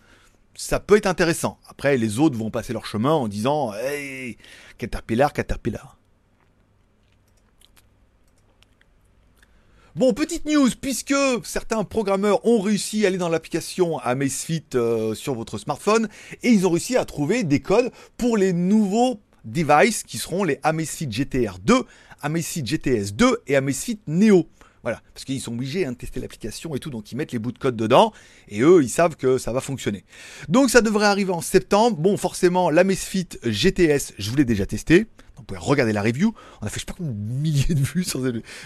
ça 0.55 0.79
peut 0.79 0.97
être 0.97 1.07
intéressant. 1.07 1.59
Après, 1.67 1.97
les 1.97 2.19
autres 2.19 2.37
vont 2.37 2.51
passer 2.51 2.73
leur 2.73 2.85
chemin 2.85 3.13
en 3.13 3.27
disant 3.27 3.73
Hey, 3.73 4.37
Caterpillar, 4.77 5.33
Caterpillar. 5.33 6.00
Bon, 9.93 10.13
petite 10.13 10.45
news, 10.45 10.69
puisque 10.79 11.13
certains 11.43 11.83
programmeurs 11.83 12.45
ont 12.45 12.61
réussi 12.61 13.03
à 13.03 13.09
aller 13.09 13.17
dans 13.17 13.27
l'application 13.27 13.97
Amazfit 13.97 14.63
euh, 14.75 15.13
sur 15.15 15.35
votre 15.35 15.57
smartphone 15.57 16.07
et 16.43 16.49
ils 16.49 16.65
ont 16.65 16.69
réussi 16.69 16.95
à 16.95 17.03
trouver 17.03 17.43
des 17.43 17.59
codes 17.59 17.91
pour 18.15 18.37
les 18.37 18.53
nouveaux 18.53 19.19
devices 19.43 20.03
qui 20.03 20.17
seront 20.17 20.45
les 20.45 20.61
Amazfit 20.63 21.11
GTR 21.11 21.57
2, 21.65 21.83
Amazfit 22.21 22.65
GTS 22.65 23.11
2 23.15 23.41
et 23.47 23.57
Amazfit 23.57 23.99
Neo. 24.07 24.47
Voilà, 24.83 25.01
parce 25.13 25.25
qu'ils 25.25 25.41
sont 25.41 25.53
obligés 25.53 25.85
hein, 25.85 25.91
de 25.91 25.97
tester 25.97 26.19
l'application 26.19 26.75
et 26.75 26.79
tout, 26.79 26.89
donc 26.89 27.11
ils 27.11 27.15
mettent 27.15 27.31
les 27.31 27.39
bouts 27.39 27.51
de 27.51 27.59
code 27.59 27.75
dedans, 27.75 28.13
et 28.47 28.61
eux, 28.61 28.81
ils 28.81 28.89
savent 28.89 29.15
que 29.15 29.37
ça 29.37 29.53
va 29.53 29.61
fonctionner. 29.61 30.03
Donc 30.49 30.71
ça 30.71 30.81
devrait 30.81 31.05
arriver 31.05 31.31
en 31.31 31.41
septembre. 31.41 31.97
Bon, 31.97 32.17
forcément, 32.17 32.69
l'Amazfit 32.69 33.27
GTS, 33.43 34.13
je 34.17 34.29
vous 34.29 34.35
l'ai 34.35 34.45
déjà 34.45 34.65
testé. 34.65 35.05
Vous 35.37 35.43
pouvez 35.43 35.59
regarder 35.59 35.93
la 35.93 36.01
review. 36.01 36.33
On 36.61 36.67
a 36.67 36.69
fait 36.69 36.75
je 36.75 36.79
sais 36.81 36.85
pas 36.85 36.93
combien 36.95 37.11
de 37.11 37.17
milliers 37.17 37.73
de 37.73 37.79
vues 37.79 38.03
sur 38.03 38.21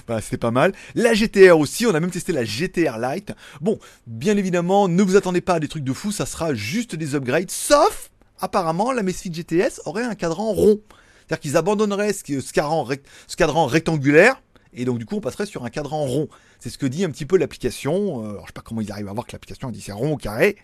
Voilà, 0.08 0.22
c'était 0.22 0.38
pas 0.38 0.52
mal. 0.52 0.74
La 0.94 1.14
GTR 1.14 1.58
aussi, 1.58 1.86
on 1.86 1.94
a 1.94 2.00
même 2.00 2.12
testé 2.12 2.34
la 2.34 2.44
GTR 2.44 2.98
Lite. 2.98 3.34
Bon, 3.62 3.80
bien 4.08 4.36
évidemment, 4.38 4.88
ne 4.88 5.02
vous 5.02 5.16
attendez 5.16 5.42
pas 5.42 5.56
à 5.56 5.60
des 5.60 5.68
trucs 5.68 5.84
de 5.84 5.94
fou, 5.94 6.12
ça 6.12 6.26
sera 6.26 6.54
juste 6.54 6.96
des 6.96 7.16
upgrades, 7.16 7.52
sauf 7.52 8.12
apparemment 8.40 8.92
la 8.92 9.04
Mesfit 9.04 9.34
GTS 9.34 9.82
aurait 9.86 10.04
un 10.04 10.16
cadran 10.16 10.52
rond. 10.52 10.82
C'est-à-dire 11.20 11.42
qu'ils 11.42 11.58
abandonneraient 11.58 12.14
ce 12.14 12.54
cadran 12.54 13.66
rectangulaire 13.66 14.42
et 14.76 14.86
donc 14.86 15.00
du 15.00 15.06
coup 15.06 15.16
on 15.16 15.22
passerait 15.22 15.46
sur 15.46 15.66
un 15.66 15.70
cadran 15.70 16.06
rond. 16.06 16.28
C'est 16.60 16.70
ce 16.70 16.78
que 16.78 16.86
dit 16.86 17.04
un 17.04 17.10
petit 17.10 17.26
peu 17.26 17.38
l'application. 17.38 18.24
Euh, 18.24 18.30
alors, 18.32 18.42
je 18.42 18.48
sais 18.48 18.54
pas 18.54 18.62
comment 18.62 18.82
ils 18.82 18.92
arrivent 18.92 19.10
à 19.10 19.14
voir 19.14 19.26
que 19.26 19.32
l'application 19.32 19.70
dit 19.72 19.82
c'est 19.82 19.92
rond 19.92 20.14
ou 20.14 20.18
carré, 20.18 20.56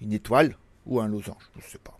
une 0.00 0.12
étoile 0.12 0.56
ou 0.86 1.00
un 1.00 1.08
losange, 1.08 1.50
je 1.58 1.70
sais 1.70 1.78
pas. 1.78 1.98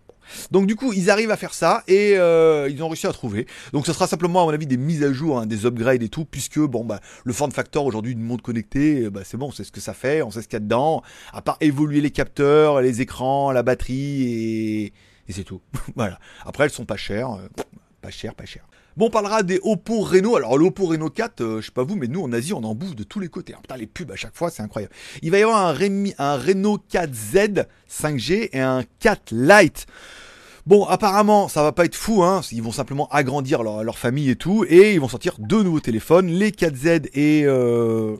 Donc 0.50 0.66
du 0.66 0.76
coup, 0.76 0.92
ils 0.92 1.10
arrivent 1.10 1.30
à 1.30 1.36
faire 1.36 1.54
ça 1.54 1.82
et 1.88 2.16
euh, 2.16 2.68
ils 2.70 2.82
ont 2.82 2.88
réussi 2.88 3.06
à 3.06 3.12
trouver. 3.12 3.46
Donc 3.72 3.86
ce 3.86 3.92
sera 3.92 4.06
simplement 4.06 4.42
à 4.42 4.44
mon 4.46 4.52
avis 4.52 4.66
des 4.66 4.76
mises 4.76 5.02
à 5.02 5.12
jour, 5.12 5.38
hein, 5.38 5.46
des 5.46 5.66
upgrades 5.66 6.02
et 6.02 6.08
tout, 6.08 6.24
puisque 6.24 6.58
bon 6.58 6.84
bah 6.84 7.00
le 7.24 7.32
form 7.32 7.50
factor 7.50 7.84
aujourd'hui 7.86 8.14
du 8.14 8.22
monde 8.22 8.42
connecté, 8.42 9.10
bah, 9.10 9.22
c'est 9.24 9.36
bon, 9.36 9.46
on 9.48 9.52
sait 9.52 9.64
ce 9.64 9.72
que 9.72 9.80
ça 9.80 9.94
fait, 9.94 10.22
on 10.22 10.30
sait 10.30 10.42
ce 10.42 10.48
qu'il 10.48 10.56
y 10.56 10.58
a 10.58 10.60
dedans. 10.60 11.02
À 11.32 11.42
part 11.42 11.56
évoluer 11.60 12.00
les 12.00 12.10
capteurs, 12.10 12.80
les 12.80 13.00
écrans, 13.00 13.52
la 13.52 13.62
batterie 13.62 14.22
et, 14.22 14.92
et 15.28 15.32
c'est 15.32 15.44
tout. 15.44 15.60
voilà. 15.96 16.18
Après 16.44 16.64
elles 16.64 16.70
sont 16.70 16.86
pas 16.86 16.96
chères, 16.96 17.32
euh, 17.32 17.48
pas 18.00 18.10
chères, 18.10 18.34
pas 18.34 18.44
chères. 18.44 18.66
Bon, 18.96 19.06
on 19.06 19.10
parlera 19.10 19.42
des 19.42 19.60
Oppo 19.62 20.00
Reno. 20.00 20.36
Alors, 20.36 20.58
l'Oppo 20.58 20.86
Reno 20.86 21.08
4, 21.08 21.40
euh, 21.40 21.60
je 21.60 21.66
sais 21.66 21.72
pas 21.72 21.84
vous, 21.84 21.96
mais 21.96 22.08
nous, 22.08 22.22
en 22.22 22.32
Asie, 22.32 22.52
on 22.52 22.64
en 22.64 22.74
bouffe 22.74 22.96
de 22.96 23.04
tous 23.04 23.20
les 23.20 23.28
côtés. 23.28 23.54
putain, 23.54 23.76
les 23.76 23.86
pubs 23.86 24.10
à 24.10 24.16
chaque 24.16 24.34
fois, 24.34 24.50
c'est 24.50 24.62
incroyable. 24.62 24.92
Il 25.22 25.30
va 25.30 25.38
y 25.38 25.42
avoir 25.42 25.66
un, 25.66 25.74
un 26.18 26.36
Reno 26.36 26.78
4Z 26.90 27.66
5G 27.88 28.48
et 28.52 28.60
un 28.60 28.82
4 28.98 29.32
Lite. 29.32 29.86
Bon, 30.66 30.84
apparemment, 30.84 31.48
ça 31.48 31.62
va 31.62 31.72
pas 31.72 31.84
être 31.84 31.94
fou, 31.94 32.22
hein. 32.22 32.42
Ils 32.52 32.62
vont 32.62 32.72
simplement 32.72 33.08
agrandir 33.08 33.62
leur, 33.62 33.96
famille 33.96 34.30
et 34.30 34.36
tout, 34.36 34.66
et 34.68 34.94
ils 34.94 35.00
vont 35.00 35.08
sortir 35.08 35.36
deux 35.38 35.62
nouveaux 35.62 35.80
téléphones, 35.80 36.26
les 36.26 36.50
4Z 36.50 37.08
et 37.14 37.44
euh... 37.46 38.16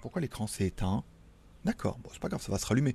pourquoi 0.00 0.20
l'écran 0.20 0.46
s'est 0.46 0.66
éteint? 0.66 1.02
D'accord, 1.64 1.96
bon, 2.02 2.10
c'est 2.12 2.20
pas 2.20 2.28
grave, 2.28 2.42
ça 2.42 2.52
va 2.52 2.58
se 2.58 2.66
rallumer. 2.66 2.94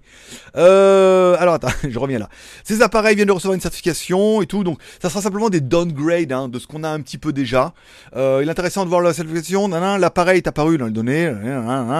Euh, 0.55 1.35
alors 1.39 1.55
attends, 1.55 1.69
je 1.89 1.97
reviens 1.97 2.19
là. 2.19 2.29
Ces 2.63 2.83
appareils 2.83 3.15
viennent 3.15 3.27
de 3.27 3.33
recevoir 3.33 3.55
une 3.55 3.61
certification 3.61 4.43
et 4.43 4.45
tout, 4.45 4.63
donc 4.63 4.79
ça 5.01 5.09
sera 5.09 5.23
simplement 5.23 5.49
des 5.49 5.59
downgrades 5.59 6.31
hein, 6.31 6.47
de 6.49 6.59
ce 6.59 6.67
qu'on 6.67 6.83
a 6.83 6.89
un 6.89 7.01
petit 7.01 7.17
peu 7.17 7.33
déjà. 7.33 7.73
Euh, 8.15 8.41
il 8.43 8.47
est 8.47 8.51
intéressant 8.51 8.85
de 8.85 8.89
voir 8.89 9.01
la 9.01 9.11
certification. 9.13 9.67
L'appareil 9.67 10.37
est 10.37 10.47
apparu 10.47 10.77
dans 10.77 10.85
les 10.85 10.91
données, 10.91 11.33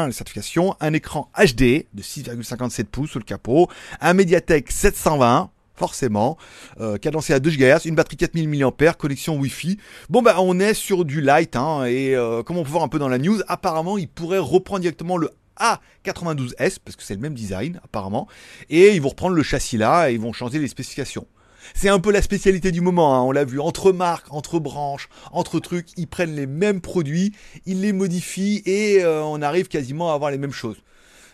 les 0.06 0.12
certifications. 0.12 0.76
Un 0.80 0.94
écran 0.94 1.32
HD 1.36 1.88
de 1.94 2.04
6,57 2.04 2.86
pouces 2.86 3.12
sous 3.12 3.20
le 3.20 3.26
capot, 3.26 3.68
un 4.00 4.14
Mediatek 4.14 4.72
720 4.72 5.50
forcément. 5.80 6.38
Euh, 6.80 6.98
cadencé 6.98 7.34
à 7.34 7.40
2 7.40 7.50
GHz, 7.50 7.86
une 7.86 7.96
batterie 7.96 8.18
4000 8.18 8.48
mAh, 8.50 8.94
connexion 8.94 9.38
Wi-Fi. 9.38 9.80
Bon 10.10 10.22
bah 10.22 10.36
on 10.40 10.60
est 10.60 10.74
sur 10.76 11.06
du 11.06 11.22
light, 11.22 11.56
hein, 11.56 11.86
et 11.86 12.16
euh, 12.16 12.44
comme 12.44 12.58
on 12.58 12.64
peut 12.64 12.70
voir 12.70 12.84
un 12.84 12.90
peu 12.90 13.00
dans 13.00 13.08
la 13.08 13.18
news, 13.18 13.40
apparemment 13.48 13.98
il 13.98 14.10
pourrait 14.10 14.40
reprendre 14.40 14.82
directement 14.82 15.18
le 15.18 15.32
A92S, 15.60 16.78
parce 16.84 16.96
que 16.96 17.04
c'est 17.04 17.16
le 17.16 17.22
même 17.22 17.34
design 17.34 17.80
apparemment, 17.84 18.28
et 18.70 18.96
ils 18.96 19.02
vont 19.02 19.10
reprendre 19.10 19.36
le 19.36 19.44
châssis 19.44 19.78
là, 19.78 20.10
et 20.10 20.14
ils 20.14 20.20
vont 20.20 20.34
changer 20.34 20.60
les 20.60 20.68
spécifications. 20.68 21.28
C'est 21.76 21.90
un 21.90 22.00
peu 22.00 22.12
la 22.12 22.22
spécialité 22.22 22.72
du 22.72 22.82
moment, 22.82 23.16
hein. 23.16 23.22
on 23.22 23.32
l'a 23.32 23.44
vu, 23.44 23.60
entre 23.60 23.92
marques, 23.92 24.32
entre 24.32 24.60
branches, 24.60 25.10
entre 25.32 25.60
trucs, 25.60 25.90
ils 25.98 26.08
prennent 26.08 26.36
les 26.36 26.48
mêmes 26.48 26.82
produits, 26.82 27.34
ils 27.66 27.82
les 27.82 27.94
modifient, 27.94 28.64
et 28.66 29.04
euh, 29.04 29.24
on 29.24 29.42
arrive 29.42 29.68
quasiment 29.68 30.12
à 30.12 30.16
avoir 30.16 30.32
les 30.32 30.38
mêmes 30.38 30.54
choses. 30.54 30.78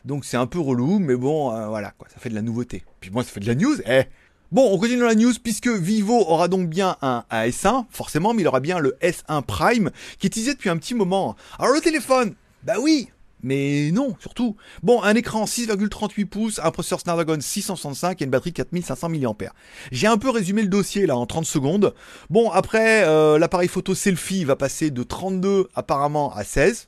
Donc 0.04 0.26
c'est 0.26 0.38
un 0.38 0.48
peu 0.48 0.60
relou, 0.60 1.00
mais 1.00 1.16
bon, 1.16 1.50
voilà, 1.70 1.92
quoi, 1.98 2.08
ça 2.14 2.20
fait 2.20 2.30
de 2.30 2.36
la 2.36 2.42
nouveauté. 2.42 2.84
Puis 3.00 3.12
moi, 3.12 3.24
ça 3.24 3.32
fait 3.32 3.40
de 3.40 3.48
la 3.48 3.56
news, 3.56 3.78
eh 3.88 4.04
Bon, 4.52 4.72
on 4.72 4.78
continue 4.78 5.00
dans 5.00 5.08
la 5.08 5.16
news 5.16 5.34
puisque 5.44 5.68
Vivo 5.68 6.14
aura 6.14 6.48
donc 6.48 6.70
bien 6.70 6.98
un 7.02 7.26
S1, 7.32 7.86
forcément, 7.90 8.34
mais 8.34 8.44
il 8.44 8.48
aura 8.48 8.60
bien 8.60 8.78
le 8.78 8.96
S1 9.02 9.42
Prime 9.42 9.90
qui 10.20 10.28
est 10.28 10.30
utilisé 10.30 10.54
depuis 10.54 10.70
un 10.70 10.78
petit 10.78 10.94
moment. 10.94 11.36
Alors 11.58 11.74
le 11.74 11.82
téléphone, 11.82 12.36
bah 12.64 12.76
oui, 12.80 13.10
mais 13.44 13.92
non, 13.92 14.16
surtout. 14.20 14.56
Bon, 14.82 15.04
un 15.04 15.16
écran 15.16 15.46
6,38 15.46 16.26
pouces, 16.26 16.60
un 16.64 16.72
processeur 16.72 17.00
Snapdragon 17.00 17.38
665 17.40 18.22
et 18.22 18.26
une 18.26 18.32
batterie 18.32 18.54
4500 18.54 19.10
mAh. 19.10 19.54
J'ai 19.92 20.08
un 20.08 20.18
peu 20.18 20.30
résumé 20.30 20.62
le 20.62 20.68
dossier 20.68 21.06
là 21.06 21.16
en 21.16 21.26
30 21.26 21.46
secondes. 21.46 21.94
Bon, 22.30 22.50
après, 22.52 23.04
euh, 23.06 23.38
l'appareil 23.38 23.68
photo 23.68 23.94
selfie 23.94 24.44
va 24.46 24.56
passer 24.56 24.90
de 24.90 25.04
32 25.04 25.70
apparemment 25.76 26.34
à 26.34 26.44
16. 26.44 26.88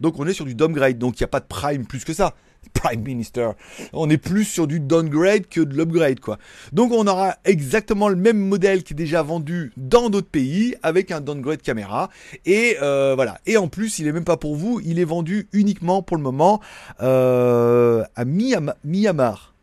Donc 0.00 0.18
on 0.18 0.26
est 0.26 0.34
sur 0.34 0.44
du 0.44 0.56
downgrade, 0.56 0.98
donc 0.98 1.20
il 1.20 1.22
n'y 1.22 1.26
a 1.26 1.28
pas 1.28 1.40
de 1.40 1.46
prime 1.46 1.86
plus 1.86 2.04
que 2.04 2.12
ça. 2.12 2.34
Prime 2.74 3.02
Minister. 3.02 3.50
On 3.92 4.10
est 4.10 4.18
plus 4.18 4.44
sur 4.44 4.66
du 4.66 4.80
downgrade 4.80 5.46
que 5.48 5.60
de 5.60 5.76
l'upgrade, 5.76 6.20
quoi. 6.20 6.38
Donc 6.72 6.92
on 6.92 7.06
aura 7.06 7.36
exactement 7.44 8.08
le 8.08 8.16
même 8.16 8.38
modèle 8.38 8.82
qui 8.82 8.94
est 8.94 8.96
déjà 8.96 9.22
vendu 9.22 9.72
dans 9.76 10.10
d'autres 10.10 10.28
pays 10.28 10.74
avec 10.82 11.10
un 11.10 11.20
downgrade 11.20 11.62
caméra. 11.62 12.10
Et 12.46 12.76
euh, 12.82 13.14
voilà. 13.14 13.40
Et 13.46 13.56
en 13.56 13.68
plus, 13.68 13.98
il 13.98 14.06
est 14.06 14.12
même 14.12 14.24
pas 14.24 14.36
pour 14.36 14.56
vous, 14.56 14.80
il 14.84 14.98
est 14.98 15.04
vendu 15.04 15.48
uniquement 15.52 16.02
pour 16.02 16.16
le 16.16 16.22
moment 16.22 16.60
euh, 17.00 18.04
à 18.16 18.24
Myanmar. 18.24 19.54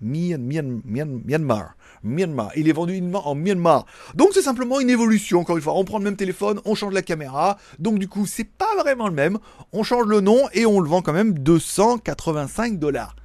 Myanmar. 0.00 1.75
Myanmar. 2.02 2.50
Il 2.56 2.68
est 2.68 2.72
vendu 2.72 3.02
en 3.14 3.34
Myanmar. 3.34 3.86
Donc 4.14 4.30
c'est 4.32 4.42
simplement 4.42 4.80
une 4.80 4.90
évolution, 4.90 5.40
encore 5.40 5.56
une 5.56 5.62
fois. 5.62 5.74
On 5.76 5.84
prend 5.84 5.98
le 5.98 6.04
même 6.04 6.16
téléphone, 6.16 6.60
on 6.64 6.74
change 6.74 6.92
la 6.92 7.02
caméra. 7.02 7.58
Donc 7.78 7.98
du 7.98 8.08
coup, 8.08 8.26
c'est 8.26 8.48
pas 8.48 8.74
vraiment 8.78 9.08
le 9.08 9.14
même. 9.14 9.38
On 9.72 9.82
change 9.82 10.06
le 10.06 10.20
nom 10.20 10.40
et 10.52 10.66
on 10.66 10.80
le 10.80 10.88
vend 10.88 11.02
quand 11.02 11.12
même 11.12 11.38
285 11.38 12.78
dollars. 12.78 13.16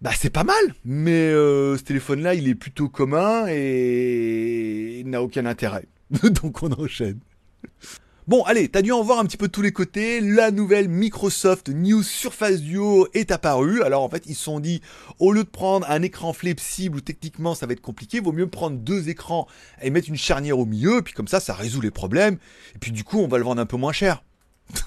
Bah 0.00 0.10
c'est 0.16 0.30
pas 0.30 0.44
mal, 0.44 0.54
mais 0.84 1.10
euh, 1.10 1.76
ce 1.76 1.82
téléphone-là, 1.82 2.34
il 2.34 2.48
est 2.48 2.54
plutôt 2.54 2.88
commun 2.88 3.46
et 3.48 5.00
il 5.00 5.10
n'a 5.10 5.22
aucun 5.22 5.44
intérêt. 5.44 5.86
Donc 6.42 6.62
on 6.62 6.70
enchaîne. 6.72 7.18
Bon, 8.28 8.42
allez, 8.42 8.68
t'as 8.68 8.82
dû 8.82 8.92
en 8.92 9.02
voir 9.02 9.20
un 9.20 9.24
petit 9.24 9.38
peu 9.38 9.48
tous 9.48 9.62
les 9.62 9.72
côtés. 9.72 10.20
La 10.20 10.50
nouvelle 10.50 10.90
Microsoft 10.90 11.70
New 11.70 12.02
Surface 12.02 12.60
Duo 12.60 13.08
est 13.14 13.30
apparue. 13.30 13.82
Alors 13.82 14.02
en 14.02 14.10
fait, 14.10 14.24
ils 14.26 14.34
se 14.34 14.44
sont 14.44 14.60
dit, 14.60 14.82
au 15.18 15.32
lieu 15.32 15.44
de 15.44 15.48
prendre 15.48 15.88
un 15.88 16.02
écran 16.02 16.34
flexible 16.34 16.98
où 16.98 17.00
techniquement 17.00 17.54
ça 17.54 17.64
va 17.64 17.72
être 17.72 17.80
compliqué, 17.80 18.20
vaut 18.20 18.32
mieux 18.32 18.46
prendre 18.46 18.76
deux 18.76 19.08
écrans 19.08 19.46
et 19.80 19.88
mettre 19.88 20.10
une 20.10 20.16
charnière 20.18 20.58
au 20.58 20.66
milieu. 20.66 21.00
Puis 21.00 21.14
comme 21.14 21.26
ça, 21.26 21.40
ça 21.40 21.54
résout 21.54 21.80
les 21.80 21.90
problèmes. 21.90 22.36
Et 22.74 22.78
puis 22.78 22.92
du 22.92 23.02
coup, 23.02 23.18
on 23.18 23.28
va 23.28 23.38
le 23.38 23.44
vendre 23.44 23.62
un 23.62 23.66
peu 23.66 23.78
moins 23.78 23.92
cher. 23.94 24.22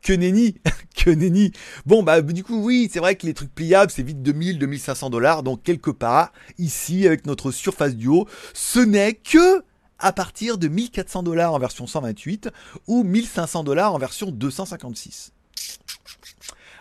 que 0.00 0.12
nenni, 0.12 0.54
que 0.94 1.10
nenni. 1.10 1.50
Bon 1.84 2.04
bah 2.04 2.22
du 2.22 2.44
coup 2.44 2.62
oui, 2.62 2.88
c'est 2.92 3.00
vrai 3.00 3.16
que 3.16 3.26
les 3.26 3.34
trucs 3.34 3.52
pliables 3.52 3.90
c'est 3.90 4.04
vite 4.04 4.22
2000, 4.22 4.60
2500 4.60 5.10
dollars. 5.10 5.42
Donc 5.42 5.64
quelque 5.64 5.90
part 5.90 6.30
ici 6.58 7.08
avec 7.08 7.26
notre 7.26 7.50
Surface 7.50 7.96
Duo, 7.96 8.28
ce 8.54 8.78
n'est 8.78 9.14
que 9.14 9.64
à 10.02 10.12
partir 10.12 10.58
de 10.58 10.68
1400 10.68 11.22
dollars 11.22 11.54
en 11.54 11.58
version 11.58 11.86
128 11.86 12.50
ou 12.86 13.04
1500 13.04 13.64
dollars 13.64 13.94
en 13.94 13.98
version 13.98 14.30
256. 14.30 15.32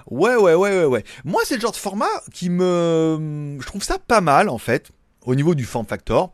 Ouais, 0.10 0.36
ouais, 0.36 0.56
ouais, 0.56 0.80
ouais, 0.80 0.86
ouais. 0.86 1.04
Moi, 1.24 1.42
c'est 1.46 1.56
le 1.56 1.62
genre 1.62 1.72
de 1.72 1.78
format 1.78 2.10
qui 2.34 2.50
me. 2.50 3.58
Je 3.60 3.66
trouve 3.66 3.84
ça 3.84 4.00
pas 4.00 4.20
mal, 4.20 4.50
en 4.50 4.58
fait, 4.58 4.92
au 5.26 5.36
niveau 5.36 5.56
du 5.56 5.64
form 5.64 5.86
factor 5.86 6.34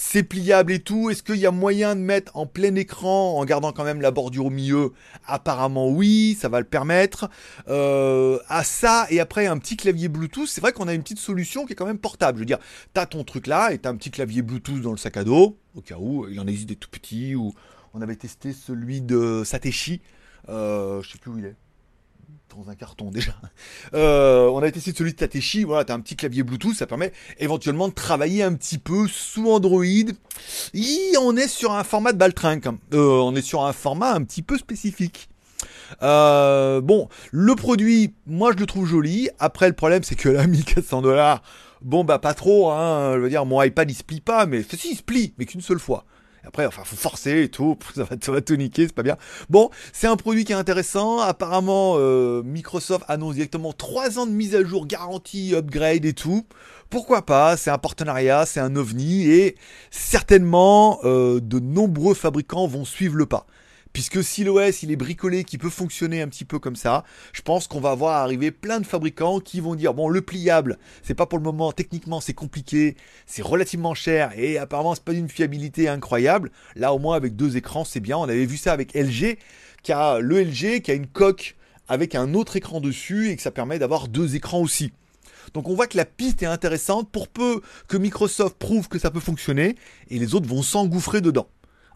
c'est 0.00 0.22
pliable 0.22 0.70
et 0.70 0.78
tout. 0.78 1.10
Est-ce 1.10 1.24
qu'il 1.24 1.38
y 1.38 1.46
a 1.46 1.50
moyen 1.50 1.96
de 1.96 2.00
mettre 2.00 2.36
en 2.36 2.46
plein 2.46 2.76
écran 2.76 3.36
en 3.36 3.44
gardant 3.44 3.72
quand 3.72 3.82
même 3.82 4.00
la 4.00 4.12
bordure 4.12 4.46
au 4.46 4.50
milieu? 4.50 4.92
Apparemment 5.26 5.88
oui, 5.88 6.38
ça 6.40 6.48
va 6.48 6.60
le 6.60 6.66
permettre. 6.66 7.28
Euh, 7.66 8.38
à 8.48 8.62
ça 8.62 9.08
et 9.10 9.18
après 9.18 9.48
un 9.48 9.58
petit 9.58 9.76
clavier 9.76 10.08
Bluetooth, 10.08 10.46
c'est 10.46 10.60
vrai 10.60 10.72
qu'on 10.72 10.86
a 10.86 10.94
une 10.94 11.02
petite 11.02 11.18
solution 11.18 11.66
qui 11.66 11.72
est 11.72 11.76
quand 11.76 11.84
même 11.84 11.98
portable. 11.98 12.38
Je 12.38 12.42
veux 12.42 12.46
dire, 12.46 12.60
t'as 12.94 13.06
ton 13.06 13.24
truc 13.24 13.48
là 13.48 13.72
et 13.72 13.78
t'as 13.78 13.90
un 13.90 13.96
petit 13.96 14.12
clavier 14.12 14.42
Bluetooth 14.42 14.80
dans 14.80 14.92
le 14.92 14.98
sac 14.98 15.16
à 15.16 15.24
dos, 15.24 15.58
au 15.74 15.80
cas 15.80 15.96
où 15.98 16.28
il 16.28 16.38
en 16.38 16.46
existe 16.46 16.68
des 16.68 16.76
tout 16.76 16.90
petits. 16.90 17.34
Ou 17.34 17.52
on 17.92 18.00
avait 18.00 18.14
testé 18.14 18.52
celui 18.52 19.00
de 19.00 19.42
Satechi. 19.44 20.00
Euh, 20.48 21.02
je 21.02 21.10
sais 21.10 21.18
plus 21.18 21.32
où 21.32 21.38
il 21.38 21.44
est 21.44 21.56
dans 22.56 22.70
un 22.70 22.74
carton 22.74 23.10
déjà. 23.10 23.32
Euh, 23.94 24.48
on 24.48 24.62
a 24.62 24.68
essayé 24.68 24.94
celui 24.94 25.12
de 25.12 25.16
Tateshi, 25.16 25.64
voilà, 25.64 25.84
t'as 25.84 25.94
un 25.94 26.00
petit 26.00 26.16
clavier 26.16 26.42
Bluetooth, 26.42 26.74
ça 26.74 26.86
permet 26.86 27.12
éventuellement 27.38 27.88
de 27.88 27.94
travailler 27.94 28.42
un 28.42 28.54
petit 28.54 28.78
peu 28.78 29.06
sous 29.08 29.50
Android. 29.50 29.84
Et 30.74 31.12
on 31.20 31.36
est 31.36 31.48
sur 31.48 31.72
un 31.72 31.84
format 31.84 32.12
de 32.12 32.18
baltringue, 32.18 32.66
euh, 32.94 33.20
on 33.20 33.34
est 33.34 33.42
sur 33.42 33.64
un 33.64 33.72
format 33.72 34.12
un 34.12 34.24
petit 34.24 34.42
peu 34.42 34.58
spécifique. 34.58 35.28
Euh, 36.02 36.80
bon, 36.80 37.08
le 37.32 37.54
produit, 37.54 38.14
moi 38.26 38.52
je 38.52 38.58
le 38.58 38.66
trouve 38.66 38.86
joli. 38.86 39.30
Après, 39.38 39.68
le 39.68 39.74
problème, 39.74 40.02
c'est 40.02 40.16
que 40.16 40.28
là, 40.28 40.46
1400 40.46 41.02
dollars, 41.02 41.42
bon 41.82 42.04
bah 42.04 42.18
pas 42.18 42.34
trop. 42.34 42.70
Hein, 42.70 43.14
je 43.14 43.20
veux 43.20 43.30
dire, 43.30 43.44
mon 43.46 43.62
iPad 43.62 43.90
il 43.90 43.94
se 43.94 44.04
plie 44.04 44.20
pas, 44.20 44.46
mais 44.46 44.62
si 44.62 44.92
il 44.92 44.96
se 44.96 45.02
plie, 45.02 45.34
mais 45.38 45.46
qu'une 45.46 45.60
seule 45.60 45.80
fois. 45.80 46.04
Après, 46.48 46.64
enfin, 46.64 46.82
faut 46.82 46.96
forcer 46.96 47.42
et 47.42 47.48
tout, 47.50 47.76
ça 47.94 48.04
va, 48.04 48.16
ça 48.18 48.40
tout 48.40 48.56
niquer, 48.56 48.86
c'est 48.86 48.94
pas 48.94 49.02
bien. 49.02 49.18
Bon, 49.50 49.68
c'est 49.92 50.06
un 50.06 50.16
produit 50.16 50.46
qui 50.46 50.52
est 50.52 50.56
intéressant. 50.56 51.20
Apparemment, 51.20 51.96
euh, 51.98 52.42
Microsoft 52.42 53.04
annonce 53.06 53.34
directement 53.34 53.74
3 53.74 54.18
ans 54.18 54.26
de 54.26 54.32
mise 54.32 54.54
à 54.54 54.64
jour 54.64 54.86
garantie, 54.86 55.54
upgrade 55.54 56.06
et 56.06 56.14
tout. 56.14 56.46
Pourquoi 56.88 57.26
pas? 57.26 57.58
C'est 57.58 57.68
un 57.68 57.76
partenariat, 57.76 58.46
c'est 58.46 58.60
un 58.60 58.76
ovni 58.76 59.30
et 59.30 59.56
certainement 59.90 61.00
euh, 61.04 61.38
de 61.38 61.58
nombreux 61.58 62.14
fabricants 62.14 62.66
vont 62.66 62.86
suivre 62.86 63.16
le 63.16 63.26
pas 63.26 63.46
puisque 63.92 64.22
si 64.22 64.44
l'OS 64.44 64.82
il 64.82 64.90
est 64.90 64.96
bricolé, 64.96 65.44
qui 65.44 65.58
peut 65.58 65.70
fonctionner 65.70 66.22
un 66.22 66.28
petit 66.28 66.44
peu 66.44 66.58
comme 66.58 66.76
ça, 66.76 67.04
je 67.32 67.42
pense 67.42 67.66
qu'on 67.66 67.80
va 67.80 67.94
voir 67.94 68.22
arriver 68.22 68.50
plein 68.50 68.80
de 68.80 68.86
fabricants 68.86 69.40
qui 69.40 69.60
vont 69.60 69.74
dire 69.74 69.94
bon 69.94 70.08
le 70.08 70.20
pliable, 70.20 70.78
c'est 71.02 71.14
pas 71.14 71.26
pour 71.26 71.38
le 71.38 71.44
moment 71.44 71.72
techniquement 71.72 72.20
c'est 72.20 72.34
compliqué, 72.34 72.96
c'est 73.26 73.42
relativement 73.42 73.94
cher 73.94 74.32
et 74.36 74.58
apparemment 74.58 74.94
c'est 74.94 75.04
pas 75.04 75.12
d'une 75.12 75.28
fiabilité 75.28 75.88
incroyable. 75.88 76.50
Là 76.76 76.92
au 76.92 76.98
moins 76.98 77.16
avec 77.16 77.36
deux 77.36 77.56
écrans 77.56 77.84
c'est 77.84 78.00
bien. 78.00 78.16
On 78.16 78.24
avait 78.24 78.46
vu 78.46 78.56
ça 78.56 78.72
avec 78.72 78.94
LG, 78.94 79.38
qui 79.82 79.92
a 79.92 80.18
le 80.20 80.42
LG 80.42 80.82
qui 80.82 80.90
a 80.90 80.94
une 80.94 81.06
coque 81.06 81.56
avec 81.88 82.14
un 82.14 82.34
autre 82.34 82.56
écran 82.56 82.80
dessus 82.80 83.30
et 83.30 83.36
que 83.36 83.42
ça 83.42 83.50
permet 83.50 83.78
d'avoir 83.78 84.08
deux 84.08 84.36
écrans 84.36 84.60
aussi. 84.60 84.92
Donc 85.54 85.68
on 85.68 85.74
voit 85.74 85.86
que 85.86 85.96
la 85.96 86.04
piste 86.04 86.42
est 86.42 86.46
intéressante 86.46 87.10
pour 87.10 87.28
peu 87.28 87.62
que 87.88 87.96
Microsoft 87.96 88.56
prouve 88.58 88.88
que 88.88 88.98
ça 88.98 89.10
peut 89.10 89.20
fonctionner 89.20 89.76
et 90.10 90.18
les 90.18 90.34
autres 90.34 90.48
vont 90.48 90.62
s'engouffrer 90.62 91.20
dedans. 91.20 91.48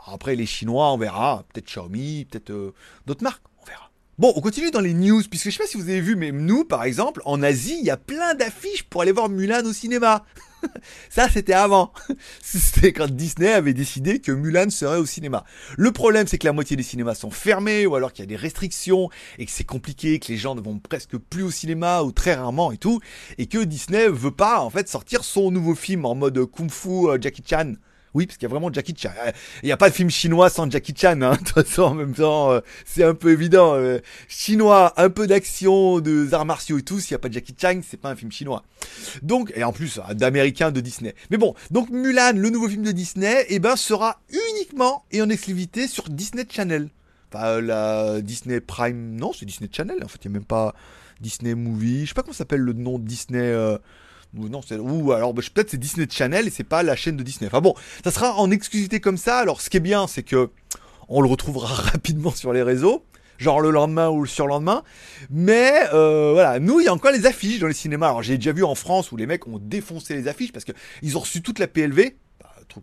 Après, 0.07 0.35
les 0.35 0.47
Chinois, 0.47 0.93
on 0.93 0.99
verra. 0.99 1.45
Peut-être 1.53 1.67
Xiaomi, 1.67 2.27
peut-être 2.27 2.51
euh, 2.51 2.75
d'autres 3.07 3.23
marques. 3.23 3.43
On 3.63 3.67
verra. 3.67 3.91
Bon, 4.19 4.33
on 4.37 4.41
continue 4.41 4.71
dans 4.71 4.81
les 4.81 4.95
news, 4.95 5.23
puisque 5.29 5.47
je 5.47 5.51
sais 5.51 5.63
pas 5.63 5.69
si 5.69 5.77
vous 5.77 5.89
avez 5.89 6.01
vu, 6.01 6.17
mais 6.17 6.33
nous, 6.33 6.65
par 6.65 6.85
exemple, 6.85 7.23
en 7.25 7.43
Asie, 7.43 7.77
il 7.79 7.85
y 7.85 7.91
a 7.91 7.97
plein 7.97 8.35
d'affiches 8.35 8.83
pour 8.85 9.03
aller 9.03 9.13
voir 9.13 9.29
Mulan 9.29 9.65
au 9.65 9.73
cinéma. 9.73 10.25
Ça, 11.11 11.29
c'était 11.29 11.53
avant. 11.53 11.93
C'était 12.43 12.93
quand 12.93 13.11
Disney 13.11 13.53
avait 13.53 13.75
décidé 13.75 14.21
que 14.21 14.33
Mulan 14.33 14.71
serait 14.71 14.99
au 14.99 15.07
cinéma. 15.07 15.45
Le 15.77 15.93
problème, 15.93 16.27
c'est 16.27 16.39
que 16.39 16.47
la 16.47 16.53
moitié 16.53 16.77
des 16.77 16.83
cinémas 16.83 17.15
sont 17.15 17.31
fermés, 17.31 17.87
ou 17.87 17.97
alors 17.97 18.13
qu'il 18.13 18.23
y 18.23 18.27
a 18.27 18.29
des 18.29 18.37
restrictions, 18.37 19.09
et 19.39 19.47
que 19.47 19.51
c'est 19.51 19.65
compliqué, 19.65 20.19
que 20.19 20.29
les 20.29 20.37
gens 20.37 20.55
ne 20.55 20.61
vont 20.61 20.79
presque 20.79 21.17
plus 21.17 21.43
au 21.43 21.51
cinéma, 21.51 22.03
ou 22.03 22.13
très 22.13 22.35
rarement 22.35 22.73
et 22.73 22.79
tout, 22.79 23.01
et 23.39 23.47
que 23.47 23.59
Disney 23.59 24.09
veut 24.09 24.31
pas, 24.31 24.61
en 24.61 24.71
fait, 24.71 24.89
sortir 24.89 25.25
son 25.25 25.51
nouveau 25.51 25.75
film 25.75 26.05
en 26.05 26.15
mode 26.15 26.45
Kung 26.47 26.71
Fu 26.71 27.09
euh, 27.09 27.19
Jackie 27.21 27.43
Chan 27.45 27.75
oui, 28.15 28.27
parce 28.27 28.37
qu'il 28.37 28.47
y 28.47 28.51
a 28.51 28.51
vraiment 28.51 28.71
Jackie 28.73 28.95
Chan. 28.97 29.11
Euh, 29.25 29.33
il 29.63 29.67
n'y 29.67 29.73
a 29.73 29.77
pas 29.77 29.89
de 29.89 29.95
film 29.95 30.11
chinois 30.11 30.51
sans 30.51 30.71
Jackie 30.71 30.95
Chan. 30.97 31.21
Hein. 31.23 31.33
De 31.41 31.45
toute 31.45 31.67
façon, 31.67 31.83
en 31.83 31.95
même 31.95 32.15
temps, 32.15 32.53
euh, 32.53 32.61
c'est 32.85 33.05
un 33.05 33.15
peu 33.15 33.31
évident. 33.33 33.75
Euh, 33.75 34.01
chinois, 34.29 34.93
un 34.97 35.09
peu 35.09 35.27
d'action, 35.27 36.01
de 36.01 36.29
arts 36.33 36.45
martiaux 36.45 36.79
et 36.79 36.83
tout. 36.83 37.01
S'il 37.01 37.15
n'y 37.15 37.17
a 37.17 37.19
pas 37.21 37.29
de 37.29 37.35
Jackie 37.35 37.55
Chan, 37.59 37.81
c'est 37.89 37.99
pas 37.99 38.11
un 38.11 38.17
film 38.17 38.31
chinois. 38.31 38.65
Donc, 39.23 39.53
et 39.57 39.65
en 39.65 39.73
plus, 39.73 39.99
d'américain 40.13 40.71
de 40.71 40.81
Disney. 40.81 41.15
Mais 41.31 41.39
bon, 41.39 41.55
donc 41.71 41.89
Mulan, 41.91 42.33
le 42.35 42.51
nouveau 42.51 42.69
film 42.69 42.83
de 42.83 42.93
Disney, 42.93 43.47
eh 43.49 43.59
ben, 43.59 43.77
sera 43.77 44.21
uniquement 44.29 45.05
et 45.11 45.23
en 45.23 45.31
exclusivité 45.31 45.87
sur 45.87 46.09
Disney 46.11 46.45
Channel. 46.49 46.89
Enfin, 47.33 47.63
la 47.63 48.21
Disney 48.21 48.61
Prime, 48.61 49.17
non, 49.17 49.33
c'est 49.33 49.47
Disney 49.47 49.71
Channel. 49.73 50.05
En 50.05 50.09
fait, 50.09 50.19
il 50.25 50.29
n'y 50.29 50.37
a 50.37 50.39
même 50.39 50.45
pas 50.45 50.75
Disney 51.23 51.55
Movie. 51.55 52.03
Je 52.03 52.09
sais 52.09 52.15
pas 52.15 52.23
comment 52.23 52.35
s'appelle 52.35 52.61
le 52.61 52.75
nom 52.75 52.99
de 52.99 53.07
Disney. 53.07 53.55
Ou 54.37 54.49
non, 54.49 54.63
ou 54.81 55.13
alors 55.13 55.35
bah, 55.35 55.43
peut-être 55.53 55.71
c'est 55.71 55.79
Disney 55.79 56.07
Channel 56.11 56.47
et 56.47 56.51
c'est 56.51 56.65
pas 56.65 56.83
la 56.83 56.97
chaîne 56.97 57.17
de 57.17 57.23
Disney. 57.23 57.49
Enfin 57.49 57.61
bon, 57.61 57.75
ça 58.03 58.11
sera 58.11 58.35
en 58.37 58.51
exclusivité 58.51 58.99
comme 58.99 59.19
ça. 59.19 59.39
Alors 59.39 59.61
ce 59.61 59.69
qui 59.69 59.77
est 59.77 59.81
bien, 59.81 60.07
c'est 60.07 60.23
que 60.23 60.49
on 61.09 61.21
le 61.21 61.29
retrouvera 61.29 61.67
rapidement 61.93 62.31
sur 62.31 62.55
les 62.55 62.63
réseaux, 62.63 63.05
genre 63.37 63.61
le 63.61 63.71
lendemain 63.71 64.09
ou 64.09 64.23
le 64.23 64.29
surlendemain. 64.29 64.85
Mais 65.29 65.73
euh, 65.93 66.31
voilà, 66.33 66.59
nous 66.61 66.81
il 66.81 66.85
y 66.85 66.89
a 66.89 66.95
encore 66.95 67.13
les 67.13 67.27
affiches 67.27 67.59
dans 67.59 67.67
les 67.67 67.75
cinémas. 67.75 68.09
Alors 68.09 68.23
j'ai 68.23 68.37
déjà 68.37 68.53
vu 68.53 68.65
en 68.65 68.75
France 68.75 69.13
où 69.13 69.19
les 69.19 69.27
mecs 69.27 69.47
ont 69.47 69.59
défoncé 69.61 70.15
les 70.15 70.29
affiches 70.29 70.53
parce 70.53 70.65
que 70.65 70.73
ils 71.03 71.19
ont 71.19 71.21
reçu 71.21 71.43
toute 71.43 71.59
la 71.59 71.67
PLV 71.67 72.15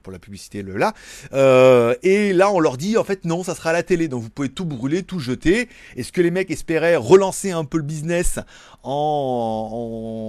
pour 0.01 0.11
la 0.11 0.19
publicité 0.19 0.61
le 0.61 0.77
là. 0.77 0.93
Euh, 1.33 1.95
et 2.03 2.33
là, 2.33 2.51
on 2.51 2.59
leur 2.59 2.77
dit 2.77 2.97
en 2.97 3.03
fait 3.03 3.25
non, 3.25 3.43
ça 3.43 3.55
sera 3.55 3.71
à 3.71 3.73
la 3.73 3.83
télé, 3.83 4.07
donc 4.07 4.23
vous 4.23 4.29
pouvez 4.29 4.49
tout 4.49 4.65
brûler, 4.65 5.03
tout 5.03 5.19
jeter. 5.19 5.69
Et 5.95 6.03
ce 6.03 6.11
que 6.11 6.21
les 6.21 6.31
mecs 6.31 6.51
espéraient 6.51 6.95
relancer 6.95 7.51
un 7.51 7.65
peu 7.65 7.77
le 7.77 7.83
business 7.83 8.39
en, 8.83 10.19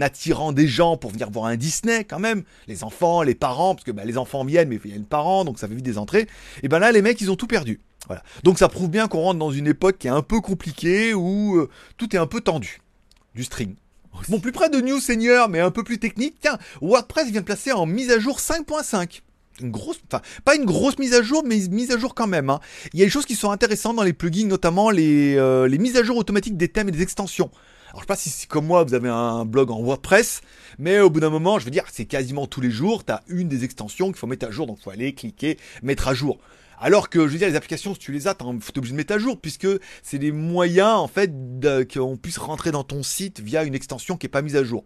attirant 0.00 0.52
des 0.52 0.66
gens 0.66 0.96
pour 0.96 1.10
venir 1.10 1.30
voir 1.30 1.46
un 1.46 1.56
Disney 1.56 2.04
quand 2.04 2.18
même, 2.18 2.44
les 2.66 2.84
enfants, 2.84 3.22
les 3.22 3.34
parents, 3.34 3.74
parce 3.74 3.84
que 3.84 3.92
bah, 3.92 4.04
les 4.04 4.18
enfants 4.18 4.44
viennent, 4.44 4.68
mais 4.68 4.78
il 4.84 4.90
y 4.90 4.94
a 4.94 4.96
une 4.96 5.04
parent, 5.04 5.44
donc 5.44 5.58
ça 5.58 5.68
fait 5.68 5.74
vite 5.74 5.84
des 5.84 5.98
entrées. 5.98 6.26
Et 6.62 6.68
ben 6.68 6.78
là, 6.78 6.92
les 6.92 7.02
mecs, 7.02 7.20
ils 7.20 7.30
ont 7.30 7.36
tout 7.36 7.46
perdu. 7.46 7.80
Voilà. 8.06 8.22
Donc 8.42 8.58
ça 8.58 8.68
prouve 8.68 8.88
bien 8.90 9.08
qu'on 9.08 9.20
rentre 9.20 9.38
dans 9.38 9.50
une 9.50 9.66
époque 9.66 9.98
qui 9.98 10.06
est 10.06 10.10
un 10.10 10.22
peu 10.22 10.40
compliquée 10.40 11.12
où 11.14 11.56
euh, 11.58 11.68
tout 11.96 12.14
est 12.14 12.18
un 12.18 12.26
peu 12.26 12.40
tendu. 12.40 12.80
Du 13.34 13.44
string. 13.44 13.74
Bon, 14.28 14.40
plus 14.40 14.52
près 14.52 14.68
de 14.68 14.80
New 14.80 15.00
Senior, 15.00 15.48
mais 15.48 15.60
un 15.60 15.70
peu 15.70 15.84
plus 15.84 15.98
technique, 15.98 16.36
tiens, 16.40 16.58
WordPress 16.82 17.30
vient 17.30 17.40
de 17.40 17.46
placer 17.46 17.72
en 17.72 17.86
mise 17.86 18.10
à 18.10 18.18
jour 18.18 18.38
5.5 18.38 19.22
une 19.60 19.70
grosse, 19.70 19.98
enfin 20.06 20.22
pas 20.44 20.54
une 20.54 20.64
grosse 20.64 20.98
mise 20.98 21.14
à 21.14 21.22
jour, 21.22 21.42
mais 21.44 21.64
une 21.64 21.72
mise 21.72 21.90
à 21.90 21.98
jour 21.98 22.14
quand 22.14 22.26
même. 22.26 22.50
Hein. 22.50 22.60
Il 22.92 23.00
y 23.00 23.02
a 23.02 23.06
des 23.06 23.10
choses 23.10 23.26
qui 23.26 23.34
sont 23.34 23.50
intéressantes 23.50 23.96
dans 23.96 24.02
les 24.02 24.12
plugins, 24.12 24.46
notamment 24.46 24.90
les, 24.90 25.36
euh, 25.36 25.66
les 25.66 25.78
mises 25.78 25.96
à 25.96 26.02
jour 26.02 26.16
automatiques 26.16 26.56
des 26.56 26.68
thèmes 26.68 26.88
et 26.88 26.92
des 26.92 27.02
extensions. 27.02 27.50
Alors 27.90 28.00
je 28.00 28.04
sais 28.04 28.06
pas 28.06 28.16
si 28.16 28.46
comme 28.46 28.66
moi 28.66 28.84
vous 28.84 28.94
avez 28.94 29.08
un 29.08 29.44
blog 29.44 29.70
en 29.70 29.82
WordPress, 29.82 30.42
mais 30.78 31.00
au 31.00 31.08
bout 31.10 31.20
d'un 31.20 31.30
moment, 31.30 31.58
je 31.58 31.64
veux 31.64 31.70
dire, 31.70 31.84
c'est 31.90 32.04
quasiment 32.04 32.46
tous 32.46 32.60
les 32.60 32.70
jours, 32.70 33.04
tu 33.04 33.12
une 33.28 33.48
des 33.48 33.64
extensions 33.64 34.08
qu'il 34.08 34.16
faut 34.16 34.26
mettre 34.26 34.46
à 34.46 34.50
jour, 34.50 34.66
donc 34.66 34.78
faut 34.78 34.90
aller 34.90 35.14
cliquer, 35.14 35.56
mettre 35.82 36.08
à 36.08 36.14
jour. 36.14 36.38
Alors 36.80 37.08
que, 37.08 37.26
je 37.26 37.32
veux 37.32 37.38
dire, 37.38 37.48
les 37.48 37.56
applications, 37.56 37.94
si 37.94 38.00
tu 38.00 38.12
les 38.12 38.28
as, 38.28 38.34
t'es 38.34 38.44
obligé 38.44 38.92
de 38.92 38.96
mettre 38.96 39.14
à 39.14 39.18
jour, 39.18 39.40
puisque 39.40 39.66
c'est 40.02 40.18
des 40.18 40.32
moyens, 40.32 40.96
en 40.96 41.08
fait, 41.08 41.32
qu'on 41.92 42.16
puisse 42.16 42.38
rentrer 42.38 42.70
dans 42.70 42.84
ton 42.84 43.02
site 43.02 43.40
via 43.40 43.64
une 43.64 43.74
extension 43.74 44.16
qui 44.16 44.26
n'est 44.26 44.30
pas 44.30 44.42
mise 44.42 44.56
à 44.56 44.64
jour. 44.64 44.84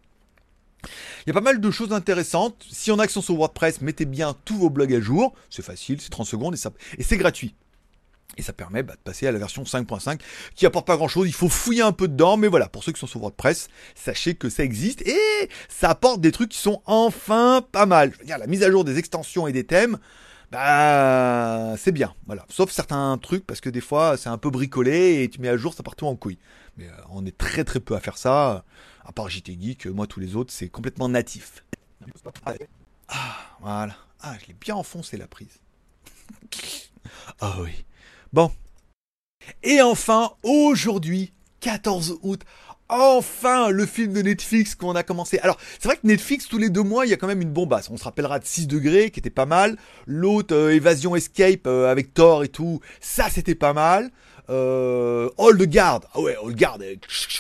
Il 1.25 1.29
y 1.29 1.31
a 1.31 1.35
pas 1.35 1.41
mal 1.41 1.61
de 1.61 1.71
choses 1.71 1.93
intéressantes. 1.93 2.65
Si 2.71 2.91
on 2.91 2.99
a 2.99 3.05
accent 3.05 3.23
sur 3.23 3.37
WordPress, 3.37 3.81
mettez 3.81 4.05
bien 4.05 4.35
tous 4.45 4.57
vos 4.57 4.71
blogs 4.71 4.95
à 4.95 5.01
jour. 5.01 5.35
C'est 5.51 5.65
facile, 5.65 6.01
c'est 6.01 6.11
30 6.11 6.27
secondes 6.27 6.55
et, 6.55 6.59
et 6.99 7.03
c'est 7.05 7.17
gratuit. 7.17 7.55
Et 8.39 8.43
ça 8.43 8.53
permet 8.53 8.83
bah, 8.83 8.95
de 8.95 9.01
passer 9.01 9.27
à 9.27 9.33
la 9.33 9.39
version 9.39 9.63
5.5 9.63 10.19
qui 10.55 10.65
apporte 10.65 10.87
pas 10.87 10.97
grand 10.97 11.09
chose. 11.09 11.29
Il 11.29 11.35
faut 11.35 11.51
fouiller 11.51 11.83
un 11.83 11.93
peu 11.93 12.09
dedans, 12.09 12.37
mais 12.37 12.49
voilà, 12.49 12.69
pour 12.69 12.83
ceux 12.83 12.93
qui 12.93 12.99
sont 12.99 13.07
sur 13.07 13.21
WordPress, 13.21 13.69
sachez 13.95 14.35
que 14.35 14.49
ça 14.49 14.65
existe 14.65 15.07
et 15.07 15.51
ça 15.69 15.91
apporte 15.91 16.21
des 16.21 16.33
trucs 16.33 16.51
qui 16.51 16.59
sont 16.59 16.83
enfin 16.87 17.63
pas 17.73 17.87
mal. 17.87 18.13
Je 18.15 18.19
veux 18.21 18.25
dire, 18.25 18.39
la 18.39 18.47
mise 18.47 18.63
à 18.63 18.71
jour 18.71 18.85
des 18.85 18.99
extensions 18.99 19.47
et 19.47 19.53
des 19.53 19.65
thèmes, 19.65 19.99
bah 20.53 21.77
c'est 21.79 21.93
bien, 21.93 22.15
voilà. 22.27 22.45
Sauf 22.51 22.71
certains 22.71 23.17
trucs 23.17 23.47
parce 23.47 23.63
que 23.63 23.71
des 23.71 23.81
fois 23.81 24.19
c'est 24.19 24.29
un 24.29 24.37
peu 24.37 24.51
bricolé 24.51 25.23
et 25.23 25.31
tu 25.31 25.41
mets 25.41 25.49
à 25.49 25.57
jour 25.57 25.73
ça 25.73 25.83
part 25.83 25.97
tout 25.97 26.07
en 26.07 26.15
couille. 26.15 26.39
Mais 26.77 26.89
euh, 26.89 26.93
on 27.09 27.25
est 27.25 27.37
très 27.37 27.65
très 27.65 27.81
peu 27.81 27.97
à 27.97 28.01
faire 28.01 28.19
ça. 28.19 28.65
À 29.05 29.13
part 29.13 29.31
JT 29.31 29.57
Geek, 29.59 29.87
moi 29.87 30.07
tous 30.07 30.21
les 30.21 30.37
autres 30.37 30.53
c'est 30.53 30.69
complètement 30.69 31.09
natif. 31.09 31.65
Ah 33.09 33.35
voilà. 33.61 33.97
Ah 34.21 34.35
je 34.43 34.49
l'ai 34.49 34.55
bien 34.55 34.75
enfoncé 34.77 35.17
la 35.17 35.27
prise. 35.27 35.59
Ah 37.41 37.57
oui. 37.61 37.85
Bon. 38.33 38.53
Et 39.65 39.83
enfin, 39.83 40.33
aujourd'hui, 40.45 41.33
14 41.61 42.21
août, 42.23 42.43
enfin 42.89 43.71
le 43.71 43.87
film 43.87 44.13
de 44.13 44.23
Netflix 44.23 44.75
qu'on 44.75 44.95
a 44.95 45.03
commencé. 45.03 45.39
Alors, 45.39 45.59
c'est 45.79 45.89
vrai 45.89 45.97
que 45.97 46.07
Netflix, 46.07 46.47
tous 46.49 46.59
les 46.59 46.71
deux 46.71 46.83
mois, 46.83 47.07
il 47.07 47.11
y 47.11 47.13
a 47.13 47.17
quand 47.17 47.27
même 47.27 47.43
une 47.43 47.53
bombasse. 47.53 47.91
On 47.91 47.97
se 47.97 48.05
rappellera 48.05 48.39
de 48.39 48.45
6 48.45 48.67
degrés, 48.67 49.11
qui 49.11 49.21
était 49.21 49.31
pas 49.31 49.47
mal. 49.47 49.77
L'autre, 50.07 50.55
euh, 50.55 50.75
Évasion 50.75 51.17
Escape, 51.17 51.67
euh, 51.67 51.91
avec 51.91 52.15
Thor 52.15 52.45
et 52.45 52.49
tout, 52.49 52.81
ça, 53.01 53.29
c'était 53.31 53.55
pas 53.55 53.73
mal. 53.73 54.11
Euh, 54.51 55.31
Old 55.39 55.63
Guard, 55.71 56.01
ah 56.15 56.21
ouais, 56.21 56.37
Old 56.43 56.57
Guard, 56.57 56.79
euh, 56.83 56.97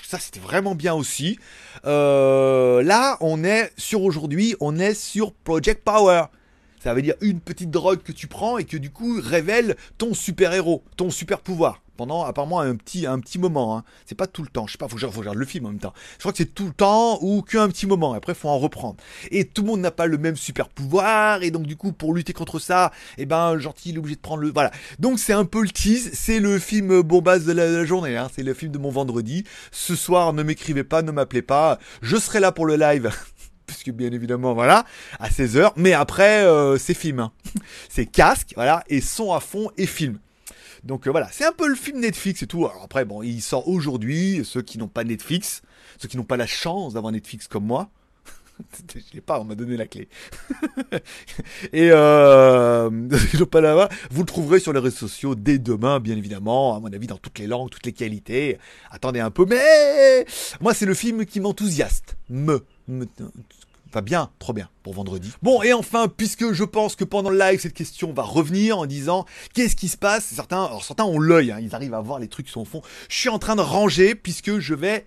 ça, 0.06 0.18
c'était 0.18 0.40
vraiment 0.40 0.74
bien 0.74 0.94
aussi. 0.94 1.38
là, 1.84 3.16
on 3.20 3.44
est 3.44 3.72
sur 3.76 4.02
aujourd'hui, 4.02 4.54
on 4.60 4.78
est 4.78 4.94
sur 4.94 5.32
Project 5.32 5.82
Power. 5.84 6.24
Ça 6.82 6.94
veut 6.94 7.02
dire 7.02 7.14
une 7.20 7.40
petite 7.40 7.70
drogue 7.70 8.02
que 8.02 8.12
tu 8.12 8.26
prends 8.26 8.58
et 8.58 8.64
que 8.64 8.76
du 8.76 8.90
coup 8.90 9.20
révèle 9.22 9.76
ton 9.98 10.14
super 10.14 10.52
héros, 10.52 10.82
ton 10.96 11.10
super 11.10 11.40
pouvoir. 11.40 11.81
Pendant 11.96 12.24
apparemment 12.24 12.60
un 12.60 12.74
petit, 12.74 13.06
un 13.06 13.18
petit 13.20 13.38
moment. 13.38 13.76
Hein. 13.76 13.84
C'est 14.06 14.14
pas 14.14 14.26
tout 14.26 14.42
le 14.42 14.48
temps. 14.48 14.66
Je 14.66 14.72
sais 14.72 14.78
pas, 14.78 14.88
faut 14.88 14.96
que 14.96 15.00
je 15.00 15.06
regarde 15.06 15.36
le 15.36 15.44
film 15.44 15.66
en 15.66 15.70
même 15.70 15.78
temps. 15.78 15.92
Je 16.14 16.20
crois 16.20 16.32
que 16.32 16.38
c'est 16.38 16.54
tout 16.54 16.66
le 16.66 16.72
temps 16.72 17.18
ou 17.22 17.42
qu'un 17.42 17.68
petit 17.68 17.86
moment. 17.86 18.12
Après, 18.14 18.34
faut 18.34 18.48
en 18.48 18.58
reprendre. 18.58 18.96
Et 19.30 19.44
tout 19.44 19.62
le 19.62 19.68
monde 19.68 19.80
n'a 19.80 19.90
pas 19.90 20.06
le 20.06 20.18
même 20.18 20.36
super 20.36 20.68
pouvoir. 20.68 21.42
Et 21.42 21.50
donc, 21.50 21.66
du 21.66 21.76
coup, 21.76 21.92
pour 21.92 22.14
lutter 22.14 22.32
contre 22.32 22.58
ça, 22.58 22.92
eh 23.18 23.26
ben, 23.26 23.58
gentil, 23.58 23.90
il 23.90 23.96
est 23.96 23.98
obligé 23.98 24.16
de 24.16 24.20
prendre 24.20 24.42
le. 24.42 24.50
Voilà. 24.52 24.70
Donc, 24.98 25.18
c'est 25.18 25.32
un 25.32 25.44
peu 25.44 25.62
le 25.62 25.68
tease. 25.68 26.10
C'est 26.14 26.40
le 26.40 26.58
film 26.58 27.02
bombasse 27.02 27.44
de 27.44 27.52
la, 27.52 27.68
de 27.68 27.76
la 27.76 27.84
journée. 27.84 28.16
Hein. 28.16 28.28
C'est 28.34 28.42
le 28.42 28.54
film 28.54 28.72
de 28.72 28.78
mon 28.78 28.90
vendredi. 28.90 29.44
Ce 29.70 29.94
soir, 29.94 30.32
ne 30.32 30.42
m'écrivez 30.42 30.84
pas, 30.84 31.02
ne 31.02 31.12
m'appelez 31.12 31.42
pas. 31.42 31.78
Je 32.00 32.16
serai 32.16 32.40
là 32.40 32.52
pour 32.52 32.66
le 32.66 32.76
live 32.76 33.10
puisque 33.66 33.90
bien 33.90 34.12
évidemment, 34.12 34.54
voilà, 34.54 34.84
à 35.18 35.28
16h. 35.28 35.72
Mais 35.76 35.92
après, 35.92 36.44
euh, 36.44 36.78
c'est 36.78 36.94
film. 36.94 37.20
Hein. 37.20 37.32
c'est 37.88 38.06
casque, 38.06 38.52
voilà, 38.54 38.84
et 38.88 39.00
son 39.00 39.32
à 39.32 39.40
fond 39.40 39.70
et 39.76 39.86
film. 39.86 40.18
Donc 40.84 41.06
euh, 41.06 41.10
voilà, 41.10 41.28
c'est 41.30 41.44
un 41.44 41.52
peu 41.52 41.68
le 41.68 41.74
film 41.74 42.00
Netflix 42.00 42.42
et 42.42 42.46
tout. 42.46 42.66
Alors 42.66 42.82
après, 42.84 43.04
bon, 43.04 43.22
il 43.22 43.40
sort 43.40 43.68
aujourd'hui. 43.68 44.42
Ceux 44.44 44.62
qui 44.62 44.78
n'ont 44.78 44.88
pas 44.88 45.04
Netflix, 45.04 45.62
ceux 45.98 46.08
qui 46.08 46.16
n'ont 46.16 46.24
pas 46.24 46.36
la 46.36 46.46
chance 46.46 46.94
d'avoir 46.94 47.12
Netflix 47.12 47.46
comme 47.46 47.64
moi, 47.64 47.90
je 48.94 49.14
l'ai 49.14 49.20
pas, 49.20 49.40
on 49.40 49.44
m'a 49.44 49.54
donné 49.54 49.76
la 49.76 49.86
clé. 49.86 50.08
et 51.72 51.90
euh, 51.92 52.90
pas 53.50 53.88
vous 54.10 54.20
le 54.20 54.26
trouverez 54.26 54.60
sur 54.60 54.72
les 54.72 54.80
réseaux 54.80 54.96
sociaux 54.96 55.34
dès 55.34 55.58
demain, 55.58 56.00
bien 56.00 56.16
évidemment, 56.16 56.76
à 56.76 56.80
mon 56.80 56.92
avis, 56.92 57.06
dans 57.06 57.16
toutes 57.16 57.38
les 57.38 57.46
langues, 57.46 57.70
toutes 57.70 57.86
les 57.86 57.92
qualités. 57.92 58.58
Attendez 58.90 59.20
un 59.20 59.30
peu, 59.30 59.46
mais 59.48 60.26
moi, 60.60 60.74
c'est 60.74 60.86
le 60.86 60.94
film 60.94 61.24
qui 61.26 61.40
m'enthousiaste. 61.40 62.16
Me, 62.28 62.64
me, 62.88 63.06
va 63.92 64.00
bien, 64.00 64.30
trop 64.38 64.52
bien 64.52 64.68
pour 64.82 64.94
vendredi. 64.94 65.30
Bon, 65.42 65.62
et 65.62 65.72
enfin, 65.72 66.08
puisque 66.08 66.52
je 66.52 66.64
pense 66.64 66.96
que 66.96 67.04
pendant 67.04 67.30
le 67.30 67.38
live, 67.38 67.60
cette 67.60 67.74
question 67.74 68.12
va 68.12 68.22
revenir 68.22 68.78
en 68.78 68.86
disant 68.86 69.26
qu'est-ce 69.54 69.76
qui 69.76 69.88
se 69.88 69.96
passe? 69.96 70.24
Certains, 70.24 70.70
certains 70.82 71.04
ont 71.04 71.18
l'œil, 71.18 71.52
hein, 71.52 71.58
ils 71.60 71.74
arrivent 71.74 71.94
à 71.94 72.00
voir 72.00 72.18
les 72.18 72.28
trucs 72.28 72.46
qui 72.46 72.52
sont 72.52 72.64
fond. 72.64 72.82
Je 73.08 73.16
suis 73.16 73.28
en 73.28 73.38
train 73.38 73.56
de 73.56 73.60
ranger 73.60 74.14
puisque 74.14 74.58
je 74.58 74.74
vais 74.74 75.06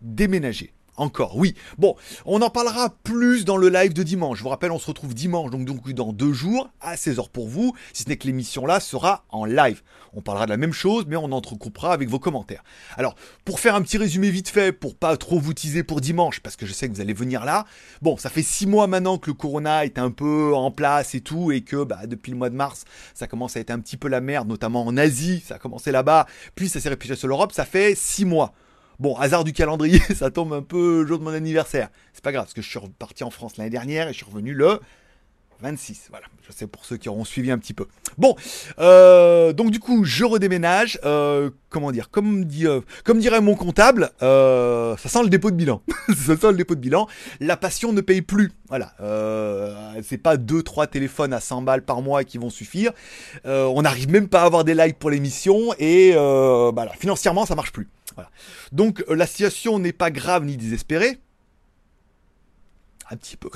déménager. 0.00 0.72
Encore, 1.00 1.38
oui. 1.38 1.54
Bon, 1.78 1.96
on 2.26 2.42
en 2.42 2.50
parlera 2.50 2.90
plus 2.90 3.46
dans 3.46 3.56
le 3.56 3.70
live 3.70 3.94
de 3.94 4.02
dimanche. 4.02 4.36
Je 4.36 4.42
vous 4.42 4.50
rappelle, 4.50 4.70
on 4.70 4.78
se 4.78 4.86
retrouve 4.86 5.14
dimanche, 5.14 5.50
donc, 5.50 5.64
donc 5.64 5.90
dans 5.94 6.12
deux 6.12 6.34
jours, 6.34 6.68
à 6.78 6.94
16h 6.94 7.30
pour 7.30 7.48
vous, 7.48 7.74
si 7.94 8.02
ce 8.02 8.10
n'est 8.10 8.18
que 8.18 8.26
l'émission 8.26 8.66
là 8.66 8.80
sera 8.80 9.24
en 9.30 9.46
live. 9.46 9.80
On 10.12 10.20
parlera 10.20 10.44
de 10.44 10.50
la 10.50 10.58
même 10.58 10.74
chose, 10.74 11.06
mais 11.08 11.16
on 11.16 11.32
entrecoupera 11.32 11.94
avec 11.94 12.10
vos 12.10 12.18
commentaires. 12.18 12.62
Alors, 12.98 13.14
pour 13.46 13.60
faire 13.60 13.76
un 13.76 13.80
petit 13.80 13.96
résumé 13.96 14.28
vite 14.28 14.50
fait, 14.50 14.72
pour 14.72 14.94
pas 14.94 15.16
trop 15.16 15.40
vous 15.40 15.54
teaser 15.54 15.84
pour 15.84 16.02
dimanche, 16.02 16.40
parce 16.40 16.56
que 16.56 16.66
je 16.66 16.74
sais 16.74 16.86
que 16.86 16.92
vous 16.92 17.00
allez 17.00 17.14
venir 17.14 17.46
là. 17.46 17.64
Bon, 18.02 18.18
ça 18.18 18.28
fait 18.28 18.42
six 18.42 18.66
mois 18.66 18.86
maintenant 18.86 19.16
que 19.16 19.30
le 19.30 19.34
Corona 19.34 19.86
est 19.86 19.98
un 19.98 20.10
peu 20.10 20.52
en 20.54 20.70
place 20.70 21.14
et 21.14 21.22
tout, 21.22 21.50
et 21.50 21.62
que 21.62 21.82
bah, 21.82 22.06
depuis 22.06 22.30
le 22.30 22.36
mois 22.36 22.50
de 22.50 22.56
mars, 22.56 22.84
ça 23.14 23.26
commence 23.26 23.56
à 23.56 23.60
être 23.60 23.70
un 23.70 23.80
petit 23.80 23.96
peu 23.96 24.08
la 24.08 24.20
merde, 24.20 24.48
notamment 24.48 24.84
en 24.84 24.98
Asie, 24.98 25.42
ça 25.46 25.54
a 25.54 25.58
commencé 25.58 25.92
là-bas, 25.92 26.26
puis 26.54 26.68
ça 26.68 26.78
s'est 26.78 26.90
répliqué 26.90 27.16
sur 27.16 27.28
l'Europe, 27.28 27.52
ça 27.52 27.64
fait 27.64 27.94
six 27.94 28.26
mois. 28.26 28.52
Bon, 29.00 29.16
hasard 29.16 29.44
du 29.44 29.54
calendrier, 29.54 29.98
ça 30.14 30.30
tombe 30.30 30.52
un 30.52 30.60
peu 30.60 31.00
le 31.00 31.06
jour 31.06 31.18
de 31.18 31.24
mon 31.24 31.30
anniversaire. 31.30 31.88
C'est 32.12 32.22
pas 32.22 32.32
grave, 32.32 32.44
parce 32.44 32.52
que 32.52 32.60
je 32.60 32.68
suis 32.68 32.78
reparti 32.78 33.24
en 33.24 33.30
France 33.30 33.56
l'année 33.56 33.70
dernière 33.70 34.08
et 34.08 34.12
je 34.12 34.18
suis 34.18 34.26
revenu 34.26 34.52
le 34.52 34.78
26. 35.62 36.08
Voilà, 36.10 36.26
je 36.46 36.52
sais 36.52 36.66
pour 36.66 36.84
ceux 36.84 36.96
qui 36.96 37.08
auront 37.08 37.24
suivi 37.24 37.50
un 37.50 37.58
petit 37.58 37.74
peu. 37.74 37.86
Bon, 38.18 38.36
euh, 38.78 39.52
donc 39.52 39.70
du 39.70 39.80
coup, 39.80 40.04
je 40.04 40.24
redéménage. 40.24 40.98
Euh, 41.04 41.50
comment 41.68 41.92
dire 41.92 42.10
comme, 42.10 42.44
dit, 42.44 42.66
euh, 42.66 42.80
comme 43.04 43.18
dirait 43.18 43.40
mon 43.40 43.54
comptable, 43.54 44.10
ça 44.20 44.96
sent 44.96 45.22
le 45.22 45.28
dépôt 45.28 45.50
de 45.50 45.56
bilan. 45.56 45.82
ça 46.08 46.36
sent 46.36 46.50
le 46.50 46.56
dépôt 46.56 46.74
de 46.74 46.80
bilan. 46.80 47.06
La 47.40 47.56
passion 47.56 47.92
ne 47.92 48.00
paye 48.00 48.22
plus. 48.22 48.52
Voilà, 48.68 48.94
c'est 50.02 50.18
pas 50.18 50.36
2-3 50.36 50.88
téléphones 50.88 51.32
à 51.32 51.40
100 51.40 51.62
balles 51.62 51.82
par 51.82 52.02
mois 52.02 52.24
qui 52.24 52.38
vont 52.38 52.50
suffire. 52.50 52.92
on 53.44 53.82
n'arrive 53.82 54.10
même 54.10 54.28
pas 54.28 54.42
à 54.42 54.44
avoir 54.44 54.64
des 54.64 54.74
likes 54.74 54.98
pour 54.98 55.10
l'émission 55.10 55.74
et 55.78 56.12
voilà, 56.12 56.92
financièrement, 56.98 57.46
ça 57.46 57.54
marche 57.54 57.72
plus. 57.72 57.88
Donc 58.72 59.04
euh, 59.08 59.14
la 59.14 59.26
situation 59.26 59.78
n'est 59.78 59.92
pas 59.92 60.10
grave 60.10 60.44
ni 60.44 60.56
désespérée. 60.56 61.18
Un 63.10 63.16
petit 63.16 63.36
peu. 63.36 63.50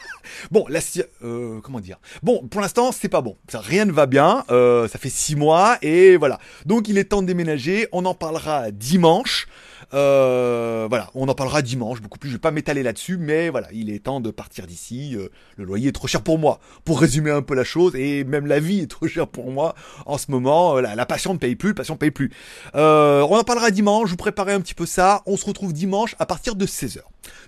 bon, 0.50 0.66
la 0.68 0.80
euh, 1.24 1.60
comment 1.62 1.80
dire? 1.80 1.98
Bon, 2.22 2.46
pour 2.46 2.60
l'instant, 2.60 2.92
c'est 2.92 3.08
pas 3.08 3.22
bon. 3.22 3.38
rien 3.54 3.86
ne 3.86 3.92
va 3.92 4.04
bien. 4.04 4.44
Euh, 4.50 4.86
ça 4.86 4.98
fait 4.98 5.08
six 5.08 5.34
mois 5.34 5.78
et 5.80 6.16
voilà. 6.18 6.38
Donc 6.66 6.88
il 6.88 6.98
est 6.98 7.04
temps 7.04 7.22
de 7.22 7.26
déménager. 7.26 7.88
On 7.92 8.04
en 8.04 8.14
parlera 8.14 8.70
dimanche. 8.70 9.48
Euh, 9.94 10.86
voilà, 10.88 11.10
on 11.14 11.28
en 11.28 11.34
parlera 11.34 11.62
dimanche, 11.62 12.00
beaucoup 12.00 12.18
plus. 12.18 12.28
Je 12.30 12.34
vais 12.34 12.40
pas 12.40 12.50
m'étaler 12.50 12.82
là-dessus, 12.82 13.16
mais 13.16 13.48
voilà, 13.48 13.68
il 13.72 13.90
est 13.90 14.00
temps 14.04 14.20
de 14.20 14.30
partir 14.30 14.66
d'ici. 14.66 15.16
Euh, 15.16 15.28
le 15.56 15.64
loyer 15.64 15.88
est 15.88 15.92
trop 15.92 16.06
cher 16.06 16.22
pour 16.22 16.38
moi, 16.38 16.60
pour 16.84 17.00
résumer 17.00 17.30
un 17.30 17.42
peu 17.42 17.54
la 17.54 17.64
chose, 17.64 17.94
et 17.96 18.24
même 18.24 18.46
la 18.46 18.60
vie 18.60 18.80
est 18.80 18.86
trop 18.90 19.06
chère 19.06 19.28
pour 19.28 19.50
moi 19.50 19.74
en 20.06 20.18
ce 20.18 20.30
moment. 20.30 20.76
Euh, 20.76 20.80
la, 20.80 21.06
passion 21.06 21.34
ne 21.34 21.38
paye 21.38 21.56
plus, 21.56 21.70
la 21.70 21.74
passion 21.74 21.94
ne 21.94 21.98
paye 21.98 22.10
plus. 22.10 22.30
on 22.74 22.78
en 22.78 23.44
parlera 23.44 23.70
dimanche. 23.70 24.06
Je 24.06 24.12
vous 24.12 24.16
préparerai 24.16 24.52
un 24.52 24.60
petit 24.60 24.74
peu 24.74 24.86
ça. 24.86 25.22
On 25.26 25.36
se 25.36 25.44
retrouve 25.46 25.72
dimanche 25.72 26.14
à 26.18 26.26
partir 26.26 26.54
de 26.54 26.66
16h. 26.66 27.00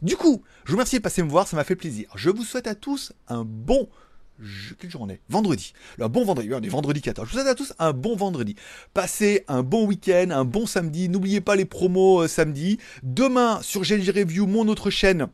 Du 0.03 0.17
coup, 0.17 0.43
je 0.65 0.73
vous 0.73 0.77
remercie 0.77 0.97
de 0.97 1.03
passer 1.03 1.23
me 1.23 1.29
voir, 1.29 1.47
ça 1.47 1.57
m'a 1.57 1.65
fait 1.65 1.77
plaisir. 1.77 2.11
Je 2.15 2.31
vous 2.31 2.45
souhaite 2.45 2.67
à 2.67 2.75
tous 2.75 3.13
un 3.29 3.45
bon 3.45 3.89
quelle 4.79 4.91
journée 4.91 5.21
Vendredi. 5.29 5.73
Un 6.01 6.09
bon 6.09 6.25
vendredi. 6.25 6.51
On 6.53 6.61
est 6.61 6.69
vendredi 6.69 7.01
14. 7.01 7.29
Je 7.29 7.33
vous 7.33 7.39
souhaite 7.39 7.51
à 7.51 7.55
tous 7.55 7.73
un 7.79 7.93
bon 7.93 8.17
vendredi. 8.17 8.57
Passez 8.95 9.45
un 9.49 9.63
bon 9.63 9.87
week-end, 9.87 10.29
un 10.31 10.45
bon 10.45 10.67
samedi. 10.67 11.09
N'oubliez 11.09 11.41
pas 11.41 11.57
les 11.57 11.65
promos 11.65 12.23
euh, 12.23 12.29
samedi. 12.29 12.79
Demain, 13.03 13.61
sur 13.63 13.83
GLG 13.83 14.11
Review, 14.11 14.47
mon 14.47 14.69
autre 14.69 14.91
chaîne, 14.91 15.29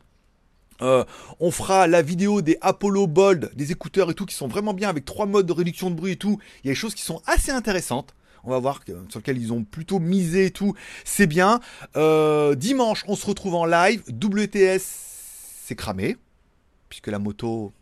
euh, 0.81 1.03
on 1.39 1.51
fera 1.51 1.87
la 1.87 2.01
vidéo 2.01 2.41
des 2.41 2.57
Apollo 2.61 3.07
Bold, 3.07 3.51
des 3.55 3.71
écouteurs 3.71 4.11
et 4.11 4.13
tout, 4.13 4.25
qui 4.25 4.35
sont 4.35 4.47
vraiment 4.47 4.73
bien 4.73 4.89
avec 4.89 5.05
trois 5.05 5.25
modes 5.25 5.45
de 5.45 5.53
réduction 5.53 5.89
de 5.89 5.95
bruit 5.95 6.13
et 6.13 6.17
tout. 6.17 6.39
Il 6.63 6.67
y 6.67 6.69
a 6.69 6.73
des 6.73 6.75
choses 6.79 6.95
qui 6.95 7.03
sont 7.03 7.21
assez 7.25 7.51
intéressantes. 7.51 8.13
On 8.43 8.51
va 8.51 8.59
voir 8.59 8.81
sur 9.09 9.19
lesquelles 9.19 9.39
ils 9.39 9.51
ont 9.51 9.63
plutôt 9.63 9.99
misé 9.99 10.45
et 10.45 10.51
tout. 10.51 10.73
C'est 11.03 11.27
bien. 11.27 11.59
Euh, 11.95 12.55
dimanche, 12.55 13.03
on 13.07 13.15
se 13.15 13.25
retrouve 13.25 13.55
en 13.55 13.65
live. 13.65 14.03
WTS, 14.07 14.81
c'est 15.65 15.75
cramé. 15.75 16.15
Puisque 16.87 17.07
la 17.07 17.19
moto, 17.19 17.73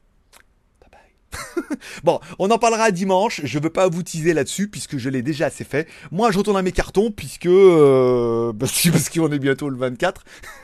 bon, 2.03 2.19
on 2.39 2.49
en 2.51 2.57
parlera 2.57 2.91
dimanche. 2.91 3.41
Je 3.43 3.59
veux 3.59 3.69
pas 3.69 3.87
vous 3.87 4.03
teaser 4.03 4.33
là-dessus 4.33 4.67
puisque 4.67 4.97
je 4.97 5.09
l'ai 5.09 5.21
déjà 5.21 5.47
assez 5.47 5.63
fait. 5.63 5.87
Moi, 6.11 6.31
je 6.31 6.37
retourne 6.37 6.57
à 6.57 6.61
mes 6.61 6.71
cartons 6.71 7.11
puisque 7.11 7.45
euh, 7.45 8.53
parce 8.59 9.09
qu'on 9.09 9.31
est 9.31 9.39
bientôt 9.39 9.69
le 9.69 9.77
24. 9.77 10.23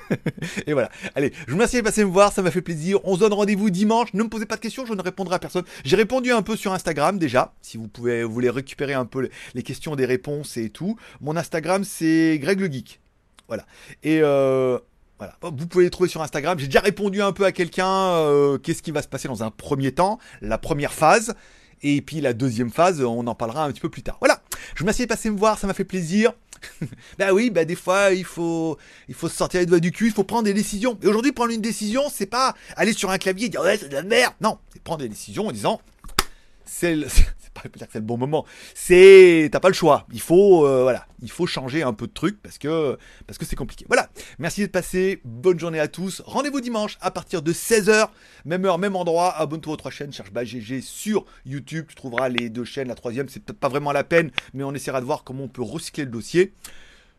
Et 0.68 0.74
voilà. 0.74 0.90
Allez, 1.16 1.32
je 1.46 1.52
vous 1.52 1.58
remercie 1.58 1.78
de 1.78 1.82
passer 1.82 2.04
me 2.04 2.12
voir, 2.12 2.32
ça 2.34 2.42
m'a 2.42 2.52
fait 2.52 2.62
plaisir. 2.62 3.00
On 3.04 3.16
se 3.16 3.20
donne 3.20 3.34
rendez-vous 3.34 3.70
dimanche. 3.70 4.14
Ne 4.14 4.24
me 4.24 4.30
posez 4.30 4.46
pas 4.46 4.56
de 4.56 4.62
questions, 4.62 4.86
je 4.86 4.94
ne 4.94 5.02
répondrai 5.02 5.36
à 5.36 5.40
personne. 5.40 5.64
J'ai 5.86 5.96
répondu 5.96 6.32
un 6.32 6.42
peu 6.42 6.56
sur 6.56 6.74
Instagram 6.74 7.18
déjà. 7.18 7.54
Si 7.62 7.78
vous 7.78 7.88
pouvez, 7.88 8.24
vous 8.24 8.34
voulez 8.34 8.50
récupérer 8.50 8.94
un 8.94 9.06
peu 9.06 9.30
les 9.54 9.64
questions, 9.64 9.96
des 9.96 10.06
réponses 10.06 10.58
et 10.58 10.70
tout. 10.70 10.98
Mon 11.22 11.38
Instagram, 11.38 11.84
c'est 11.84 12.40
Greg 12.40 12.60
le 12.60 12.72
Geek. 12.72 13.00
Voilà. 13.48 13.66
Et 14.04 14.20
euh, 14.22 14.80
voilà. 15.22 15.36
Vous 15.44 15.68
pouvez 15.68 15.84
les 15.84 15.92
trouver 15.92 16.10
sur 16.10 16.24
Instagram. 16.24 16.58
J'ai 16.58 16.66
déjà 16.66 16.80
répondu 16.80 17.22
un 17.22 17.32
peu 17.32 17.46
à 17.46 17.52
quelqu'un 17.52 17.88
euh, 17.88 18.58
qu'est-ce 18.58 18.82
qui 18.82 18.90
va 18.90 19.04
se 19.04 19.08
passer 19.08 19.28
dans 19.28 19.44
un 19.44 19.52
premier 19.52 19.92
temps, 19.92 20.18
la 20.42 20.58
première 20.58 20.94
phase. 20.94 21.36
Et 21.84 22.02
puis 22.02 22.22
la 22.22 22.34
deuxième 22.34 22.72
phase, 22.72 23.04
on 23.04 23.28
en 23.28 23.36
parlera 23.36 23.66
un 23.66 23.72
petit 23.72 23.82
peu 23.82 23.90
plus 23.90 24.02
tard. 24.02 24.18
Voilà. 24.20 24.42
Je 24.74 24.80
vous 24.80 24.86
remercie 24.86 25.04
de 25.04 25.08
passer 25.08 25.30
me 25.30 25.38
voir, 25.38 25.60
ça 25.60 25.68
m'a 25.68 25.76
fait 25.76 25.84
plaisir. 25.84 26.34
bah 27.20 27.34
oui, 27.34 27.52
bah 27.52 27.66
des 27.66 27.76
fois 27.76 28.14
il 28.14 28.26
faut 28.26 28.80
il 29.10 29.14
faut 29.14 29.30
se 29.30 29.36
sortir 29.36 29.60
les 29.60 29.68
doigts 29.68 29.80
du 29.80 29.92
cul, 29.92 30.08
il 30.08 30.12
faut 30.12 30.24
prendre 30.24 30.46
des 30.46 30.56
décisions. 30.56 30.98
Et 31.04 31.08
aujourd'hui 31.08 31.34
prendre 31.34 31.52
une 31.52 31.62
décision, 31.62 32.02
c'est 32.12 32.26
pas 32.26 32.56
aller 32.76 32.94
sur 32.94 33.12
un 33.12 33.20
clavier 33.20 33.46
et 33.46 33.50
dire 33.50 33.62
ouais 33.62 33.78
c'est 33.78 33.90
de 33.90 33.94
la 33.94 34.02
merde. 34.02 34.34
Non, 34.42 34.58
c'est 34.74 34.82
prendre 34.82 35.02
des 35.02 35.10
décisions 35.10 35.50
en 35.50 35.52
disant 35.52 35.82
c'est 36.66 36.96
pas 37.54 37.68
que 37.70 37.80
c'est 37.80 37.96
le 37.96 38.02
bon 38.02 38.18
moment. 38.18 38.46
C'est, 38.74 39.50
t'as 39.52 39.60
pas 39.60 39.68
le 39.68 39.74
choix. 39.74 40.06
Il 40.12 40.22
faut, 40.22 40.66
euh, 40.66 40.84
voilà, 40.84 41.06
il 41.22 41.30
faut 41.30 41.46
changer 41.46 41.84
un 41.84 41.94
peu 41.94 42.08
de 42.08 42.14
trucs 42.14 42.42
parce 42.42 42.58
que, 42.58 42.98
parce 43.28 43.38
que 43.38 43.46
c'est 43.46 43.56
compliqué. 43.56 43.86
Voilà. 43.88 44.10
Merci 44.40 44.62
d'être 44.62 44.72
passé. 44.72 45.22
Bonne 45.26 45.60
journée 45.60 45.80
à 45.80 45.88
tous. 45.88 46.22
Rendez-vous 46.26 46.62
dimanche 46.62 46.98
à 47.02 47.12
partir 47.12 47.42
de 47.42 47.54
16h, 47.54 48.10
même 48.46 48.66
heure, 48.66 48.78
même 48.78 48.96
endroit. 48.96 49.32
Abonne-toi 49.38 49.74
aux 49.74 49.78
trois 49.78 49.92
chaînes. 49.92 50.14
Cherche 50.14 50.32
GG 50.34 50.82
sur 50.82 51.26
YouTube. 51.46 51.86
Tu 51.90 51.96
trouveras 51.96 52.30
les 52.30 52.50
deux 52.50 52.66
chaînes. 52.66 52.88
La 52.88 52.96
troisième, 52.96 53.30
c'est 53.30 53.40
peut-être 53.40 53.60
pas 53.60 53.70
vraiment 53.70 53.92
la 53.92 54.04
peine, 54.04 54.32
mais 54.54 54.64
on 54.64 54.74
essaiera 54.74 55.02
de 55.02 55.06
voir 55.06 55.24
comment 55.24 55.44
on 55.44 55.50
peut 55.50 55.62
recycler 55.62 56.06
le 56.06 56.12
dossier. 56.12 56.54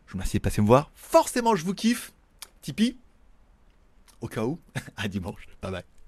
Je 0.07 0.13
vous 0.13 0.19
remercie 0.19 0.39
de 0.39 0.43
passer 0.43 0.61
me 0.61 0.67
voir. 0.67 0.91
Forcément, 0.95 1.55
je 1.57 1.65
vous 1.65 1.75
kiffe. 1.75 2.13
Tipeee. 2.61 2.97
Au 4.21 4.29
cas 4.29 4.45
où. 4.45 4.59
à 4.97 5.09
dimanche. 5.09 5.47
Bye 5.61 5.73
bye. 5.73 6.02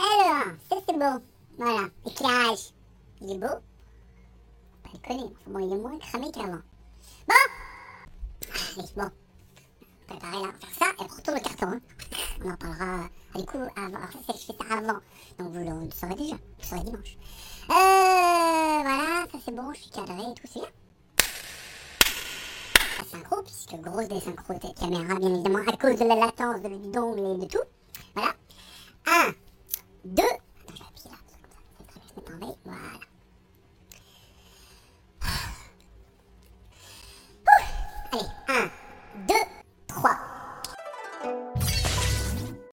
Alors, 0.00 0.54
ça 0.68 0.76
c'est 0.86 0.98
beau. 0.98 1.22
Voilà, 1.58 1.88
éclairage. 2.06 2.72
Il 3.20 3.32
est 3.32 3.38
beau. 3.38 3.46
Pas 4.82 4.90
déconner. 4.94 5.34
Bon, 5.46 5.58
il 5.58 5.72
est 5.72 5.76
moins 5.76 5.98
cramé 5.98 6.32
qu'avant. 6.32 6.62
Bon 7.28 8.84
bon. 8.96 9.10
Préparez 10.06 10.42
là, 10.42 10.52
faire 10.58 10.74
ça 10.78 11.04
et 11.04 11.06
retourne 11.06 11.36
le 11.36 11.42
carton. 11.42 11.66
Hein. 11.66 11.80
On 12.44 12.50
en 12.50 12.56
parlera 12.56 13.08
ah, 13.34 13.38
du 13.38 13.44
coup 13.44 13.58
avant. 13.58 13.96
Alors 13.98 14.12
ça, 14.26 14.32
je 14.32 14.46
fais 14.46 14.54
ça 14.58 14.78
avant. 14.78 15.00
Donc 15.38 15.52
vous 15.52 15.58
le 15.58 15.90
saurez 15.92 16.14
déjà. 16.14 16.34
Vous 16.34 16.40
le 16.60 16.66
saurez 16.66 16.84
dimanche. 16.84 17.18
Euh, 17.70 18.82
voilà, 18.82 19.26
ça 19.30 19.38
c'est 19.44 19.54
bon, 19.54 19.72
je 19.74 19.80
suis 19.80 19.90
cadré 19.90 20.22
et 20.22 20.34
tout, 20.34 20.46
c'est 20.46 20.60
bien. 20.60 20.68
Synchro, 23.10 23.42
puisque 23.42 23.74
grosse 23.74 24.08
désynchro 24.08 24.54
de 24.54 24.80
caméra, 24.80 25.14
bien 25.16 25.34
évidemment, 25.34 25.58
à 25.66 25.76
cause 25.76 25.98
de 25.98 26.04
la 26.04 26.14
latence 26.16 26.62
de 26.62 26.68
l'ongle 26.68 27.42
et 27.42 27.46
de 27.46 27.50
tout. 27.50 27.58
Voilà. 28.14 28.34
2. 30.04 30.22
Voilà. 32.24 32.78
Allez, 38.12 38.26
1, 38.48 38.70
2. 39.28 39.34